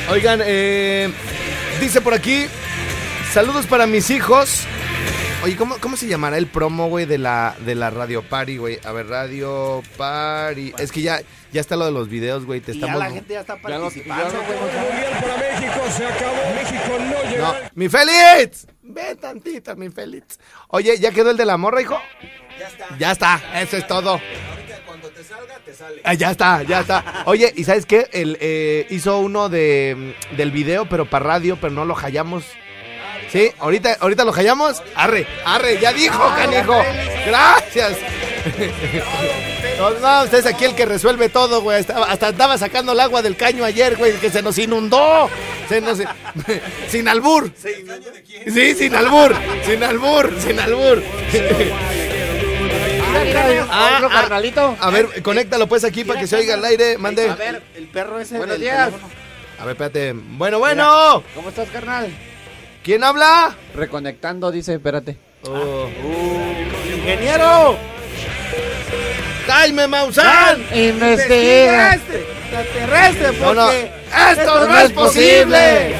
oigan, 0.09 0.41
eh, 0.43 1.09
dice 1.79 2.01
por 2.01 2.13
aquí, 2.13 2.47
saludos 3.33 3.65
para 3.65 3.87
mis 3.87 4.09
hijos. 4.09 4.65
Oye, 5.43 5.55
¿cómo, 5.55 5.77
cómo 5.79 5.95
se 5.97 6.07
llamará 6.07 6.37
el 6.39 6.47
promo, 6.47 6.89
güey, 6.89 7.05
de 7.05 7.19
la, 7.19 7.55
de 7.63 7.75
la 7.75 7.91
Radio 7.91 8.23
Party, 8.23 8.57
güey? 8.57 8.79
A 8.83 8.91
ver, 8.91 9.07
Radio 9.07 9.83
Party. 9.95 10.73
Es 10.79 10.91
que 10.91 11.01
ya, 11.03 11.21
ya 11.53 11.61
está 11.61 11.75
lo 11.75 11.85
de 11.85 11.91
los 11.91 12.09
videos, 12.09 12.43
güey. 12.45 12.59
Te 12.59 12.71
Y 12.71 12.79
ya 12.79 12.87
estamos... 12.87 12.99
la 13.07 13.11
gente 13.11 13.33
ya 13.33 13.41
está 13.41 13.55
Ya 13.61 13.69
lo- 13.77 13.81
participando, 13.83 14.31
ya 14.31 14.33
lo- 14.33 14.43
güey. 14.43 14.57
No, 17.39 17.53
mi 17.75 17.87
Félix. 17.87 18.65
Ve 18.81 19.15
tantito, 19.15 19.75
mi 19.75 19.89
Félix. 19.89 20.39
Oye, 20.69 20.97
¿ya 20.99 21.11
quedó 21.11 21.29
el 21.31 21.37
de 21.37 21.45
la 21.45 21.57
morra, 21.57 21.81
hijo? 21.81 21.99
Ya 22.59 22.67
está. 22.67 22.85
Ya 22.97 23.11
está, 23.11 23.61
eso 23.61 23.77
es 23.77 23.85
todo. 23.87 24.19
Ahorita 25.17 25.17
cuando 25.17 25.17
te 25.17 25.23
salga, 25.23 25.59
te 25.65 25.73
sale. 25.73 26.01
Ah, 26.03 26.13
ya 26.13 26.31
está, 26.31 26.63
ya 26.63 26.81
está. 26.81 27.23
Oye, 27.25 27.51
¿y 27.55 27.63
sabes 27.63 27.85
qué? 27.85 28.07
Él 28.11 28.37
eh, 28.39 28.85
hizo 28.89 29.19
uno 29.19 29.49
de, 29.49 30.15
del 30.35 30.51
video, 30.51 30.87
pero 30.87 31.09
para 31.09 31.25
radio, 31.25 31.57
pero 31.59 31.73
no 31.73 31.85
lo 31.85 31.95
hallamos. 31.95 32.43
¿Sí? 33.31 33.51
Ahorita, 33.59 33.97
ahorita 33.99 34.23
lo 34.23 34.31
hallamos. 34.31 34.81
Arre, 34.95 35.27
arre, 35.43 35.79
ya 35.79 35.91
dijo, 35.91 36.19
canijo. 36.35 36.81
Gracias. 37.25 37.97
No, 39.77 39.91
no, 39.91 40.23
usted 40.23 40.39
es 40.39 40.45
aquí 40.47 40.65
el 40.65 40.73
que 40.73 40.87
resuelve 40.87 41.29
todo, 41.29 41.61
güey. 41.61 41.85
Hasta 42.07 42.27
andaba 42.29 42.57
sacando 42.57 42.93
el 42.93 42.99
agua 42.99 43.21
del 43.21 43.35
caño 43.35 43.63
ayer, 43.63 43.95
güey, 43.95 44.13
que 44.13 44.31
se 44.31 44.41
nos 44.41 44.57
inundó. 44.57 45.29
Se 45.69 45.81
nos... 45.81 45.99
Sin 46.89 47.07
albur. 47.07 47.51
Sí, 47.55 48.73
sin 48.73 48.95
albur. 48.95 49.35
Sin 49.65 49.83
albur, 49.83 50.33
sin 50.41 50.59
albur. 50.59 51.03
Ah, 53.69 53.93
Otro 53.95 54.07
ah, 54.07 54.21
carnalito. 54.21 54.77
A 54.79 54.89
ver, 54.89 55.21
conéctalo 55.21 55.67
pues 55.67 55.83
aquí 55.83 56.03
para 56.03 56.19
que 56.19 56.27
se 56.27 56.35
oiga 56.35 56.55
al 56.55 56.65
aire. 56.65 56.97
Mande. 56.97 57.29
A 57.29 57.35
ver, 57.35 57.61
el 57.75 57.87
perro 57.87 58.19
ese 58.19 58.37
Buenos 58.37 58.59
días. 58.59 58.91
A 59.59 59.65
ver, 59.65 59.73
espérate. 59.73 60.13
Bueno, 60.13 60.59
bueno. 60.59 61.23
¿Cómo 61.35 61.49
estás, 61.49 61.69
carnal? 61.69 62.09
¿Quién 62.83 63.03
habla? 63.03 63.55
Reconectando, 63.75 64.51
dice, 64.51 64.75
espérate. 64.75 65.17
Oh. 65.43 65.87
¡Ingeniero! 66.95 67.77
Jaime 69.47 69.87
Maussan. 69.87 70.61
Investiga. 70.73 71.95
Extraterrestre, 71.95 73.39
No, 73.39 73.53
no. 73.53 73.65
porque 73.65 73.91
Esto 74.31 74.67
no 74.67 74.77
es 74.79 74.91
posible. 74.91 75.95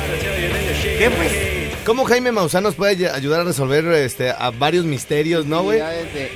¿Qué 0.97 1.11
pues? 1.15 1.46
¿Cómo 1.87 2.03
Jaime 2.03 2.33
Maussan 2.33 2.63
nos 2.63 2.75
puede 2.75 3.07
ay- 3.07 3.11
ayudar 3.15 3.39
a 3.39 3.43
resolver 3.45 3.85
este, 3.93 4.29
a 4.29 4.51
varios 4.51 4.83
misterios, 4.83 5.45
no, 5.45 5.63
güey? 5.63 5.81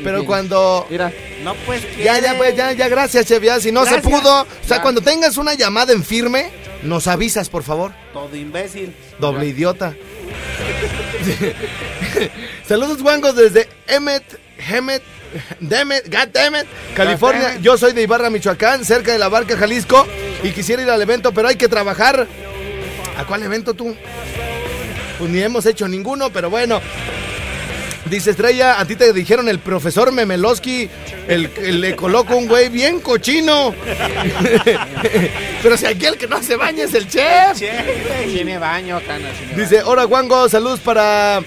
Pero 0.02 0.26
cuando... 0.26 0.88
Mira, 0.90 1.12
No 1.44 1.56
pues 1.66 1.82
Ya, 2.02 2.18
ya, 2.20 2.38
pues, 2.38 2.56
ya, 2.56 2.72
ya, 2.72 2.88
gracias, 2.88 3.26
chef. 3.26 3.44
Ya, 3.44 3.60
si 3.60 3.70
no 3.70 3.82
Gracias. 3.82 4.02
se 4.02 4.10
pudo. 4.10 4.44
O 4.44 4.48
sea, 4.66 4.78
Ya. 4.78 4.82
cuando 4.82 5.02
tengas 5.02 5.36
una 5.36 5.54
llamada 5.54 5.92
en 5.92 6.06
firme, 6.06 6.52
nos 6.84 7.06
avisas, 7.08 7.50
por 7.50 7.64
favor. 7.64 7.92
Todo 8.14 8.34
imbécil. 8.34 8.96
Doble 9.20 9.48
idiota. 9.48 9.94
Saludos, 12.66 13.04
guangos, 13.04 13.36
desde 13.36 13.68
Emmet, 13.88 14.24
Hemet, 14.58 15.04
Demet, 15.60 16.06
Goddammit, 16.08 16.66
California. 16.96 17.42
Goddammit. 17.42 17.62
Yo 17.62 17.78
soy 17.78 17.92
de 17.92 18.04
Ibarra, 18.04 18.30
Michoacán, 18.30 18.86
cerca 18.86 19.12
de 19.12 19.20
la 19.20 19.28
barca 19.28 19.58
Jalisco. 19.58 20.08
Y 20.44 20.52
quisiera 20.52 20.82
ir 20.82 20.90
al 20.90 21.02
evento, 21.02 21.34
pero 21.34 21.50
hay 21.50 21.58
que 21.58 21.68
trabajar. 21.68 22.26
¿A 23.18 23.26
cuál 23.26 23.44
evento 23.44 23.74
tú? 23.74 23.94
Pues 25.22 25.32
ni 25.32 25.40
hemos 25.40 25.68
hecho 25.68 25.88
ninguno, 25.88 26.32
pero 26.32 26.50
bueno. 26.50 26.82
Dice 28.06 28.32
Estrella, 28.32 28.80
a 28.80 28.86
ti 28.86 28.96
te 28.96 29.14
dijeron 29.14 29.48
el 29.48 29.60
profesor 29.60 30.12
Memelowski, 30.12 30.90
el, 31.28 31.48
el- 31.62 31.80
le 31.80 31.96
coloco 31.96 32.36
un 32.36 32.48
güey 32.48 32.70
bien 32.70 33.00
cochino. 33.02 33.76
pero 35.62 35.78
si 35.78 35.86
aquí 35.86 36.08
el 36.08 36.18
que 36.18 36.26
no 36.28 36.42
se 36.42 36.56
baña 36.56 36.86
es 36.86 36.94
el 36.96 37.08
chef. 37.08 37.62
me 38.44 38.58
baño, 38.58 39.00
cana. 39.06 39.30
Dice, 39.56 39.84
hola 39.84 40.08
Wango, 40.08 40.50
saludos 40.50 40.80
para 40.80 41.42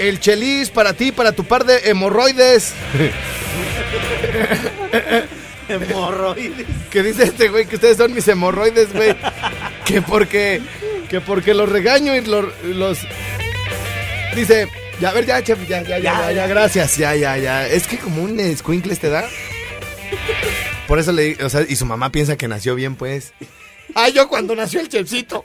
el 0.00 0.18
Chelis, 0.18 0.68
para 0.70 0.94
ti, 0.94 1.12
para 1.12 1.30
tu 1.30 1.44
par 1.44 1.64
de 1.64 1.78
hemorroides. 1.88 2.74
Hemorroides. 5.68 6.66
Que 6.90 7.04
dice 7.04 7.22
este 7.22 7.48
güey 7.48 7.66
que 7.66 7.76
ustedes 7.76 7.96
son 7.96 8.12
mis 8.12 8.26
hemorroides, 8.26 8.92
güey. 8.92 9.14
Que 9.84 10.02
porque. 10.02 10.60
Que 11.12 11.20
porque 11.20 11.52
los 11.52 11.68
regaño 11.68 12.16
y 12.16 12.22
los. 12.22 12.46
los- 12.64 12.98
dice. 14.34 14.66
Ya, 14.98 15.10
a 15.10 15.12
ver, 15.12 15.26
ya, 15.26 15.42
chef, 15.44 15.58
ya, 15.68 15.82
ya, 15.82 15.98
ya, 15.98 16.14
ya, 16.20 16.32
ya, 16.32 16.46
gracias, 16.46 16.96
ya, 16.96 17.14
ya, 17.14 17.36
ya. 17.36 17.66
Es 17.68 17.86
que 17.86 17.98
como 17.98 18.22
un 18.22 18.40
escuincle 18.40 18.96
te 18.96 19.10
da. 19.10 19.28
Por 20.88 20.98
eso 20.98 21.12
le 21.12 21.36
o 21.44 21.50
sea, 21.50 21.66
y 21.68 21.76
su 21.76 21.84
mamá 21.84 22.10
piensa 22.10 22.36
que 22.38 22.48
nació 22.48 22.74
bien, 22.74 22.96
pues. 22.96 23.34
Ay, 23.94 24.12
yo 24.14 24.26
cuando 24.26 24.54
nació 24.56 24.80
el 24.80 24.88
chefcito. 24.88 25.44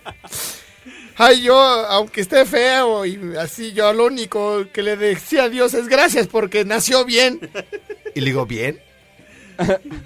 Ay, 1.17 1.41
yo, 1.41 1.55
aunque 1.59 2.21
esté 2.21 2.45
feo 2.45 3.05
y 3.05 3.19
así, 3.37 3.73
yo 3.73 3.91
lo 3.91 4.05
único 4.05 4.65
que 4.71 4.83
le 4.83 4.95
decía 4.95 5.43
a 5.43 5.49
Dios 5.49 5.73
es 5.73 5.89
gracias 5.89 6.27
porque 6.27 6.63
nació 6.63 7.03
bien. 7.03 7.49
Y 8.15 8.21
le 8.21 8.27
digo, 8.27 8.45
¿bien? 8.45 8.79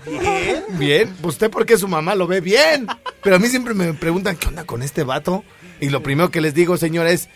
Bien. 0.06 0.64
Bien, 0.78 1.16
pues 1.22 1.36
usted 1.36 1.50
porque 1.52 1.78
su 1.78 1.88
mamá 1.88 2.16
lo 2.16 2.28
ve 2.28 2.42
bien. 2.42 2.88
Pero 3.24 3.36
a 3.36 3.40
mí 3.40 3.48
siempre 3.48 3.74
me 3.74 3.94
preguntan, 3.94 4.36
¿qué 4.38 4.48
onda 4.48 4.64
con 4.66 4.82
este 4.82 5.04
vato? 5.04 5.44
Y 5.80 5.90
lo 5.90 6.02
primero 6.04 6.30
que 6.32 6.42
les 6.42 6.54
digo, 6.54 6.78
señora, 6.78 7.10
es, 7.12 7.30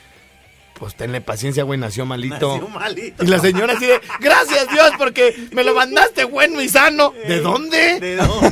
pues 0.80 0.96
tenle 0.96 1.22
paciencia, 1.22 1.64
güey, 1.64 1.80
nació 1.80 2.06
malito. 2.06 2.54
Nació 2.58 2.68
malito. 2.70 3.24
Y 3.24 3.28
la 3.28 3.40
señora 3.40 3.74
así 3.74 3.86
de, 3.86 4.00
gracias 4.20 4.68
Dios 4.70 4.92
porque 4.98 5.48
me 5.52 5.64
lo 5.64 5.74
mandaste 5.74 6.26
bueno 6.26 6.62
y 6.62 6.70
sano. 6.70 7.14
¿De 7.28 7.40
dónde? 7.40 8.00
¿De 8.00 8.16
dónde? 8.18 8.50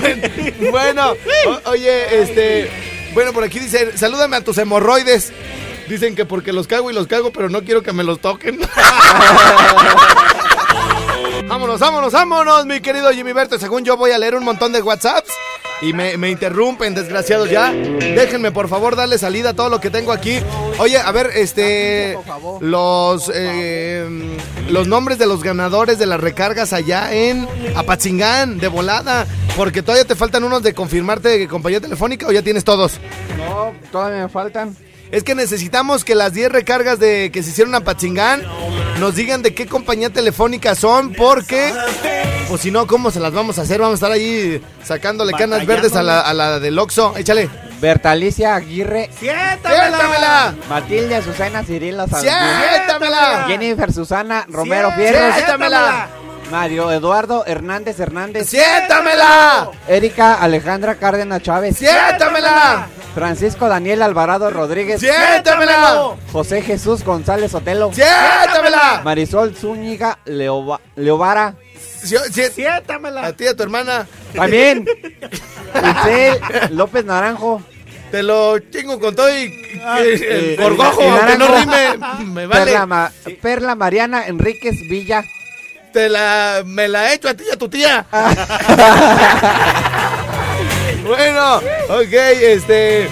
bueno, 0.00 0.28
bueno, 0.70 1.12
o- 1.64 1.70
oye, 1.70 2.20
este, 2.22 2.70
bueno, 3.14 3.32
por 3.32 3.44
aquí 3.44 3.58
dice, 3.60 3.96
salúdame 3.96 4.36
a 4.36 4.44
tus 4.44 4.58
hemorroides. 4.58 5.32
Dicen 5.88 6.16
que 6.16 6.24
porque 6.24 6.52
los 6.52 6.66
cago 6.66 6.90
y 6.90 6.94
los 6.94 7.06
cago, 7.06 7.30
pero 7.32 7.48
no 7.48 7.62
quiero 7.62 7.82
que 7.84 7.92
me 7.92 8.02
los 8.02 8.18
toquen. 8.20 8.58
vámonos, 11.48 11.80
vámonos, 11.80 12.12
vámonos, 12.12 12.66
mi 12.66 12.80
querido 12.80 13.10
Jimmy 13.12 13.32
Berto. 13.32 13.58
Según 13.58 13.84
yo 13.84 13.96
voy 13.96 14.10
a 14.12 14.18
leer 14.18 14.34
un 14.34 14.44
montón 14.44 14.72
de 14.72 14.82
WhatsApps 14.82 15.30
y 15.82 15.92
me, 15.92 16.16
me 16.16 16.30
interrumpen, 16.30 16.94
desgraciados 16.94 17.50
ya. 17.50 17.72
Déjenme, 17.72 18.52
por 18.52 18.68
favor, 18.68 18.96
darle 18.96 19.18
salida 19.18 19.50
a 19.50 19.54
todo 19.54 19.68
lo 19.68 19.80
que 19.80 19.90
tengo 19.90 20.12
aquí. 20.12 20.40
Oye, 20.78 20.98
a 20.98 21.10
ver, 21.12 21.30
este, 21.34 22.18
los, 22.60 23.30
eh, 23.34 24.36
los 24.70 24.88
nombres 24.88 25.18
de 25.18 25.26
los 25.26 25.42
ganadores 25.42 25.98
de 25.98 26.06
las 26.06 26.20
recargas 26.20 26.72
allá 26.72 27.12
en 27.12 27.46
Apatzingán, 27.76 28.58
de 28.58 28.68
volada. 28.68 29.26
Porque 29.56 29.82
todavía 29.82 30.04
te 30.04 30.14
faltan 30.14 30.44
unos 30.44 30.62
de 30.62 30.74
confirmarte 30.74 31.30
de 31.30 31.48
compañía 31.48 31.80
telefónica 31.80 32.26
o 32.26 32.32
ya 32.32 32.42
tienes 32.42 32.64
todos. 32.64 32.98
No, 33.38 33.72
todavía 33.90 34.24
me 34.24 34.28
faltan. 34.28 34.76
Es 35.10 35.22
que 35.22 35.34
necesitamos 35.34 36.04
que 36.04 36.14
las 36.14 36.32
10 36.32 36.50
recargas 36.50 36.98
de 36.98 37.30
que 37.32 37.42
se 37.42 37.50
hicieron 37.50 37.74
a 37.74 37.80
Patzingán 37.80 38.42
nos 38.98 39.14
digan 39.14 39.42
de 39.42 39.54
qué 39.54 39.66
compañía 39.66 40.10
telefónica 40.10 40.74
son, 40.74 41.12
porque, 41.12 41.72
o 42.50 42.58
si 42.58 42.70
no, 42.70 42.86
¿cómo 42.86 43.10
se 43.10 43.20
las 43.20 43.32
vamos 43.32 43.58
a 43.58 43.62
hacer? 43.62 43.80
Vamos 43.80 43.92
a 43.92 44.06
estar 44.06 44.12
ahí 44.12 44.60
sacándole 44.82 45.32
canas 45.32 45.64
verdes 45.64 45.94
a 45.94 46.02
la, 46.02 46.20
a 46.20 46.34
la 46.34 46.58
del 46.58 46.78
Oxxo. 46.78 47.14
Échale. 47.16 47.48
Bertalicia 47.80 48.54
Aguirre, 48.54 49.10
¡Siéntamela! 49.20 50.54
Matilde 50.68 51.16
Azucena 51.16 51.62
Cirilo 51.62 52.06
¡Siéntamela! 52.06 53.44
Jennifer 53.46 53.92
Susana 53.92 54.46
Romero 54.48 54.90
Fierros, 54.92 55.34
¡Siéntamela! 55.34 56.08
Mario 56.50 56.90
Eduardo 56.90 57.44
Hernández 57.46 58.00
Hernández, 58.00 58.48
¡Siéntamela! 58.48 59.70
Erika 59.88 60.36
Alejandra 60.36 60.94
Cárdenas 60.94 61.42
Chávez, 61.42 61.76
¡Siéntamela! 61.76 62.88
Francisco 63.20 63.66
Daniel 63.66 64.02
Alvarado 64.02 64.50
Rodríguez, 64.50 65.00
¡Siéntamela! 65.00 66.16
José 66.30 66.60
Jesús 66.60 67.02
González 67.02 67.54
Otelo, 67.54 67.90
¡Siéntamela! 67.94 69.00
Marisol 69.02 69.56
Zúñiga 69.56 70.18
Leova- 70.26 70.82
Leovara, 70.96 71.54
Sí- 72.04 72.14
sí- 72.30 72.42
Siéntamela. 72.54 73.24
A 73.24 73.32
ti 73.32 73.44
y 73.44 73.46
a 73.46 73.56
tu 73.56 73.62
hermana. 73.62 74.06
también 74.34 74.86
Isel 76.04 76.38
López 76.72 77.06
Naranjo, 77.06 77.62
Te 78.10 78.22
lo 78.22 78.58
chingo 78.58 79.00
con 79.00 79.16
todo 79.16 79.30
y 79.34 79.50
Ah, 79.82 80.00
eh, 80.02 80.56
el 80.58 80.62
gorgojo, 80.62 81.00
aunque 81.02 81.38
no 81.38 81.48
naranjo. 81.48 82.18
rime. 82.18 82.32
Me 82.32 82.46
vale. 82.46 82.64
Perla, 82.66 82.84
Ma- 82.86 83.12
Perla 83.40 83.74
Mariana 83.74 84.26
Enríquez 84.26 84.74
Villa, 84.90 85.24
Te 85.94 86.10
la, 86.10 86.62
me 86.66 86.86
la 86.86 87.14
echo 87.14 87.28
a 87.30 87.34
ti 87.34 87.44
y 87.48 87.52
a 87.54 87.56
tu 87.56 87.66
tía. 87.70 88.04
bueno, 91.06 91.56
ok, 91.88 92.12
este. 92.12 93.08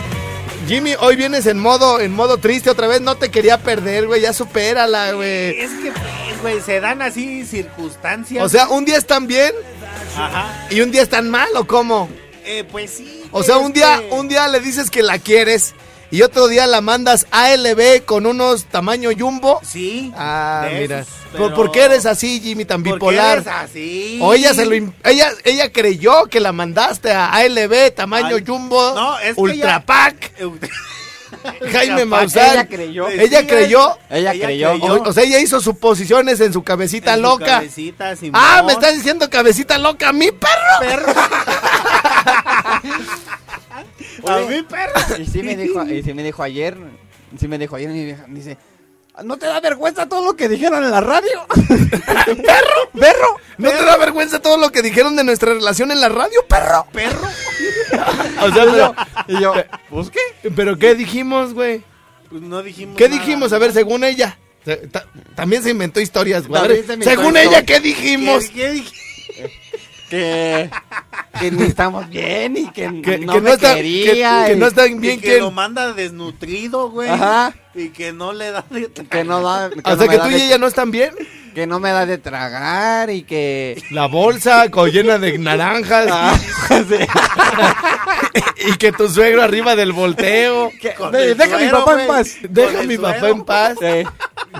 Jimmy, 0.66 0.94
hoy 0.98 1.16
vienes 1.16 1.46
en 1.46 1.58
modo, 1.58 2.00
en 2.00 2.12
modo 2.12 2.38
triste 2.38 2.70
otra 2.70 2.86
vez. 2.86 3.00
No 3.00 3.16
te 3.16 3.30
quería 3.30 3.58
perder, 3.58 4.06
güey. 4.06 4.22
Ya 4.22 4.32
supérala, 4.32 5.12
güey. 5.12 5.60
Es 5.60 5.70
que, 5.72 5.92
pues, 5.92 6.42
güey, 6.42 6.60
se 6.62 6.80
dan 6.80 7.02
así 7.02 7.44
circunstancias. 7.44 8.42
O 8.42 8.48
sea, 8.48 8.68
un 8.68 8.84
día 8.84 8.96
están 8.96 9.26
bien 9.26 9.52
Ajá. 10.16 10.66
y 10.70 10.80
un 10.80 10.90
día 10.90 11.02
están 11.02 11.28
mal, 11.30 11.48
¿o 11.56 11.66
cómo? 11.66 12.08
Eh, 12.44 12.64
pues 12.70 12.90
sí. 12.92 13.24
O 13.30 13.42
sea, 13.42 13.58
un 13.58 13.72
día, 13.72 14.02
un 14.10 14.28
día 14.28 14.48
le 14.48 14.60
dices 14.60 14.90
que 14.90 15.02
la 15.02 15.18
quieres 15.18 15.74
y 16.10 16.22
otro 16.22 16.46
día 16.48 16.66
la 16.66 16.80
mandas 16.80 17.26
ALB 17.30 18.04
con 18.04 18.26
unos 18.26 18.64
tamaño 18.66 19.10
jumbo. 19.18 19.60
Sí. 19.64 20.12
Ah, 20.16 20.68
mira. 20.72 21.00
esos, 21.00 21.12
¿Por, 21.32 21.40
pero- 21.40 21.54
por 21.54 21.72
qué 21.72 21.82
eres 21.84 22.06
así, 22.06 22.40
Jimmy, 22.40 22.64
tan 22.64 22.82
¿Por 22.82 22.92
qué 22.92 22.96
bipolar? 22.96 23.38
eres 23.38 23.46
así? 23.48 24.18
O 24.22 24.34
ella 24.34 24.54
se 24.54 24.66
lo 24.66 24.74
ella 25.04 25.30
ella 25.44 25.72
creyó 25.72 26.24
que 26.26 26.40
la 26.40 26.52
mandaste 26.52 27.10
a 27.12 27.32
ALB 27.32 27.92
tamaño 27.94 28.36
Ay, 28.36 28.44
jumbo 28.46 28.92
no, 28.94 29.18
es 29.18 29.34
que 29.34 29.40
Ultra 29.40 29.56
ella- 29.76 29.86
Pack 29.86 30.32
Jaime 31.72 32.04
Maussan 32.04 32.52
ella 32.52 32.68
creyó. 32.68 33.08
ella 33.08 33.46
creyó 33.46 33.98
Ella 34.08 34.32
Ella 34.32 34.46
creyó. 34.46 34.72
o, 34.74 35.08
o 35.08 35.12
sea 35.12 35.24
ella 35.24 35.40
hizo 35.40 35.60
suposiciones 35.60 36.40
en 36.40 36.52
su 36.52 36.62
cabecita 36.62 37.10
en 37.14 37.16
su 37.16 37.22
loca 37.22 37.44
cabecita, 37.46 38.14
Simón. 38.16 38.40
ah 38.42 38.62
me 38.64 38.72
estás 38.72 38.94
diciendo 38.94 39.28
cabecita 39.28 39.76
loca 39.78 40.12
mi 40.12 40.30
perro 40.30 40.80
perro. 40.80 41.12
A 44.28 44.40
mi 44.40 44.62
perro. 44.62 44.92
Y 45.18 45.26
sí 45.26 45.42
me 45.42 45.56
dijo, 45.56 45.84
y 45.84 46.02
sí 46.02 46.14
me 46.14 46.22
dijo 46.22 46.42
ayer, 46.42 46.76
sí 47.38 47.48
me 47.48 47.58
dijo 47.58 47.76
ayer 47.76 47.88
mi 47.90 48.04
vieja, 48.04 48.26
me 48.28 48.38
dice, 48.38 48.56
¿no 49.22 49.36
te 49.36 49.46
da 49.46 49.60
vergüenza 49.60 50.08
todo 50.08 50.24
lo 50.24 50.34
que 50.36 50.48
dijeron 50.48 50.82
en 50.84 50.90
la 50.90 51.00
radio? 51.00 51.46
perro 52.26 52.90
perro 52.98 53.36
no 53.58 53.70
te 53.70 53.84
da 53.84 53.96
vergüenza 53.96 54.40
todo 54.40 54.56
lo 54.56 54.70
que 54.72 54.82
dijeron 54.82 55.14
de 55.16 55.24
nuestra 55.24 55.52
relación 55.54 55.90
en 55.92 56.00
la 56.00 56.08
radio 56.08 56.40
perro 56.48 56.86
Perro. 56.92 57.20
o 58.42 58.52
sea 58.52 58.64
pero, 58.64 58.94
Y 59.28 59.40
yo, 59.40 59.54
pues 59.90 60.10
qué. 60.10 60.50
pero 60.54 60.76
qué 60.78 60.94
dijimos 60.94 61.54
güey 61.54 61.82
Pues 62.30 62.42
no 62.42 62.62
dijimos. 62.62 62.96
qué 62.96 63.08
nada. 63.08 63.20
dijimos 63.20 63.52
a 63.52 63.58
ver 63.58 63.72
según 63.72 64.02
ella 64.04 64.36
ta- 64.90 65.06
también 65.36 65.62
se 65.62 65.70
inventó 65.70 66.00
historias 66.00 66.46
güey 66.48 66.82
según 67.02 67.36
ella 67.36 67.64
qué 67.64 67.78
dijimos 67.80 68.46
¿Qué, 68.46 68.52
qué 68.54 68.70
dije? 68.72 69.60
Que, 70.14 70.70
que 71.40 71.50
ni 71.50 71.64
estamos 71.64 72.08
bien 72.08 72.56
y 72.56 72.70
que, 72.70 73.02
que, 73.02 73.18
no 73.18 73.32
que 73.32 73.40
me 73.40 73.48
no 73.48 73.54
está, 73.54 73.74
que, 73.74 73.82
quería. 73.82 74.44
que 74.46 74.52
y 74.52 74.56
no 74.56 74.66
están 74.66 74.92
Y 74.92 74.98
bien 74.98 75.20
que 75.20 75.26
que 75.26 75.38
lo 75.40 75.50
manda 75.50 75.92
desnutrido, 75.92 76.90
güey. 76.90 77.08
Ajá. 77.08 77.54
Y 77.74 77.88
que 77.88 78.12
no 78.12 78.32
le 78.32 78.50
da 78.52 78.64
de 78.70 78.88
que 78.88 79.24
no 79.24 79.42
da, 79.42 79.70
que 79.70 79.80
o 79.80 79.90
no 79.90 79.96
sea 79.96 80.06
me 80.06 80.08
que 80.08 80.18
tú 80.18 80.30
y 80.30 80.34
ella 80.34 80.58
no 80.58 80.66
están 80.66 80.90
bien 80.90 81.14
que 81.54 81.66
no 81.66 81.78
me 81.80 81.90
da 81.90 82.04
de 82.06 82.18
tragar 82.18 83.10
y 83.10 83.22
que 83.22 83.82
La 83.90 84.06
bolsa 84.06 84.68
con 84.70 84.90
llena 84.90 85.18
de 85.18 85.38
naranjas. 85.38 86.08
Ah, 86.10 86.38
y 88.66 88.76
que 88.76 88.92
tu 88.92 89.08
suegro 89.08 89.42
arriba 89.42 89.76
del 89.76 89.92
volteo. 89.92 90.70
De- 91.12 91.34
deja 91.34 91.56
a 91.56 91.60
mi 91.60 91.68
papá 91.68 92.00
en 92.02 92.06
paz. 92.08 92.36
Deja 92.48 92.80
a 92.80 92.82
mi 92.84 92.98
papá 92.98 93.28
en 93.28 93.44
paz. 93.44 93.76
Sí. 93.80 94.08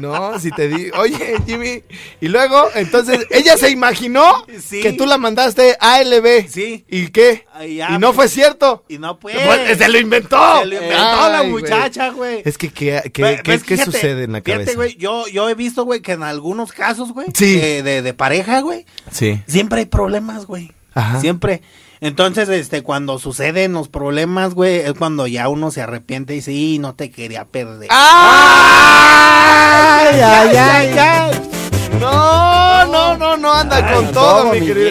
No, 0.00 0.38
si 0.40 0.50
te 0.50 0.68
di. 0.68 0.90
Oye, 0.98 1.36
Jimmy. 1.46 1.82
Y 2.20 2.28
luego, 2.28 2.68
entonces, 2.74 3.26
ella 3.30 3.56
se 3.56 3.70
imaginó 3.70 4.44
Sí. 4.60 4.80
que 4.80 4.92
tú 4.92 5.06
la 5.06 5.18
mandaste 5.18 5.76
a 5.80 5.94
ALB. 5.96 6.48
Sí. 6.48 6.84
¿Y 6.88 7.08
qué? 7.08 7.46
Ya, 7.76 7.90
y 7.90 7.98
no 7.98 8.08
pues. 8.12 8.16
fue 8.16 8.28
cierto. 8.28 8.84
Y 8.88 8.98
no 8.98 9.18
puede. 9.18 9.44
Pues, 9.46 9.78
se 9.78 9.88
lo 9.88 9.98
inventó. 9.98 10.60
Se 10.60 10.66
lo 10.66 10.74
inventó 10.74 10.96
la 11.28 11.38
Ay, 11.40 11.50
muchacha, 11.50 12.10
güey. 12.10 12.42
Es 12.44 12.58
que, 12.58 12.70
¿qué, 12.70 13.02
qué, 13.12 13.40
qué- 13.44 13.58
fíjate, 13.58 13.84
sucede 13.84 14.24
en 14.24 14.32
la 14.32 14.40
fíjate, 14.40 14.64
cabeza? 14.64 14.74
güey, 14.76 14.96
yo, 14.96 15.26
yo 15.28 15.48
he 15.48 15.54
visto, 15.54 15.84
güey, 15.84 16.00
que 16.00 16.12
en 16.12 16.22
algunos 16.24 16.72
casos, 16.72 16.83
güey, 16.92 17.28
Sí. 17.34 17.56
de, 17.56 17.82
de, 17.82 18.02
de 18.02 18.14
pareja, 18.14 18.60
güey, 18.60 18.84
Sí. 19.10 19.40
siempre 19.46 19.80
hay 19.80 19.86
problemas, 19.86 20.46
güey. 20.46 20.72
Ajá. 20.94 21.20
Siempre. 21.20 21.62
Entonces, 22.00 22.48
este, 22.50 22.82
cuando 22.82 23.18
suceden 23.18 23.72
los 23.72 23.88
problemas, 23.88 24.52
güey, 24.54 24.76
es 24.80 24.92
cuando 24.94 25.26
ya 25.26 25.48
uno 25.48 25.70
se 25.70 25.80
arrepiente 25.80 26.34
y 26.34 26.36
dice, 26.36 26.52
"Y 26.52 26.78
no 26.78 26.94
te 26.94 27.10
quería 27.10 27.46
perder. 27.46 27.88
¡Ay, 28.84 30.20
ay, 30.20 30.56
ay, 30.56 30.98
ay! 30.98 31.30
No, 31.98 32.84
no, 32.86 33.16
no, 33.16 33.36
no 33.36 33.52
anda 33.54 33.92
con 33.94 34.12
todo, 34.12 34.52
mi 34.52 34.60
querido. 34.60 34.90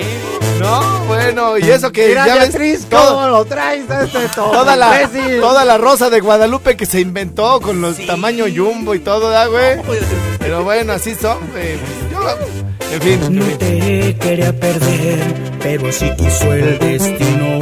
No, 0.59 1.05
bueno, 1.05 1.57
y 1.57 1.69
eso 1.69 1.91
que 1.91 2.13
ya 2.13 2.35
ves, 2.35 2.85
todo, 2.89 3.29
lo 3.29 3.45
traes? 3.45 3.85
Este 3.89 4.27
todo 4.35 4.51
toda, 4.51 4.75
la, 4.75 5.09
toda 5.39 5.65
la 5.65 5.77
rosa 5.77 6.09
de 6.09 6.19
Guadalupe 6.19 6.77
que 6.77 6.85
se 6.85 7.01
inventó 7.01 7.59
con 7.61 7.81
los 7.81 7.97
sí. 7.97 8.05
tamaño 8.05 8.45
jumbo 8.53 8.95
y 8.95 8.99
todo, 8.99 9.29
¿da, 9.29 9.47
güey? 9.47 9.81
Pues, 9.81 10.01
pero 10.39 10.63
bueno, 10.63 10.93
así 10.93 11.15
son, 11.15 11.37
güey. 11.51 11.77
Yo, 12.11 12.93
en 12.93 13.01
fin. 13.01 13.39
No 13.39 13.45
te 13.57 14.15
quería 14.19 14.57
perder, 14.57 15.19
pero 15.59 15.91
si 15.91 16.09
quiso 16.15 16.53
el 16.53 16.79
destino. 16.79 17.59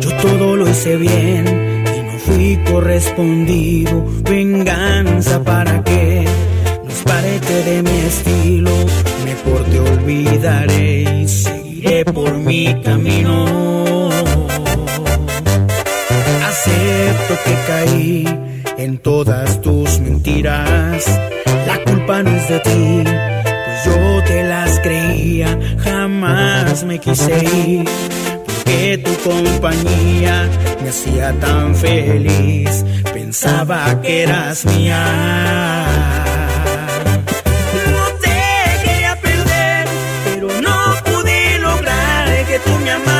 Yo 0.00 0.16
todo 0.18 0.56
lo 0.56 0.68
hice 0.68 0.96
bien 0.96 1.84
y 1.96 2.02
no 2.02 2.18
fui 2.18 2.60
correspondido. 2.70 4.04
Venganza, 4.22 5.42
¿para 5.42 5.82
qué? 5.82 6.24
No 6.84 6.90
es 6.90 7.02
parte 7.02 7.62
de 7.64 7.82
mi 7.82 7.98
estilo, 8.00 8.70
mejor 9.24 9.64
te 9.64 9.80
olvidaré 9.80 11.26
seguiré 11.78 12.04
por 12.04 12.34
mi 12.34 12.74
camino. 12.82 14.10
Acepto 16.46 17.34
que 17.44 17.54
caí 17.66 18.24
en 18.78 18.98
todas 18.98 19.60
tus 19.60 20.00
mentiras. 20.00 21.06
La 21.66 21.82
culpa 21.84 22.22
no 22.22 22.30
es 22.30 22.48
de 22.48 22.60
ti, 22.60 23.04
pues 23.04 23.84
yo 23.84 24.24
te 24.24 24.42
las 24.44 24.80
creía. 24.80 25.58
Jamás 25.78 26.84
me 26.84 26.98
quise 26.98 27.44
ir, 27.44 27.84
porque 28.46 28.98
tu 28.98 29.30
compañía 29.30 30.48
me 30.82 30.88
hacía 30.88 31.32
tan 31.40 31.74
feliz. 31.74 32.84
Pensaba 33.12 34.00
que 34.00 34.22
eras 34.22 34.64
mía. 34.64 36.27
Yeah. 42.88 43.17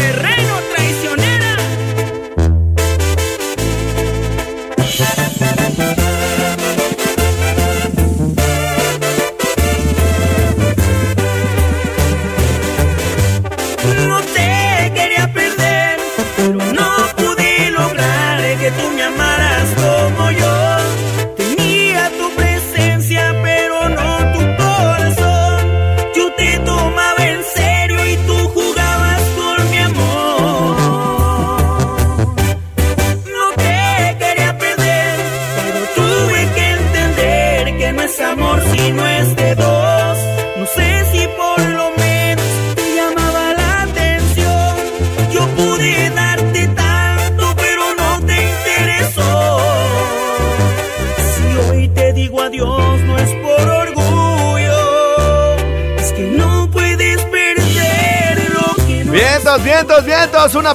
perreo. 0.00 0.39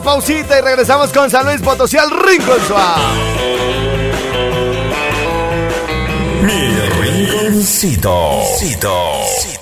pausita 0.02 0.60
y 0.60 0.62
regresamos 0.62 1.12
con 1.12 1.30
San 1.30 1.46
Luis 1.46 1.62
Potosí 1.62 1.98
al 1.98 2.10
Rincón 2.10 2.58
Mi 6.42 6.80
rinconcito. 7.02 8.42
Cito. 8.60 9.55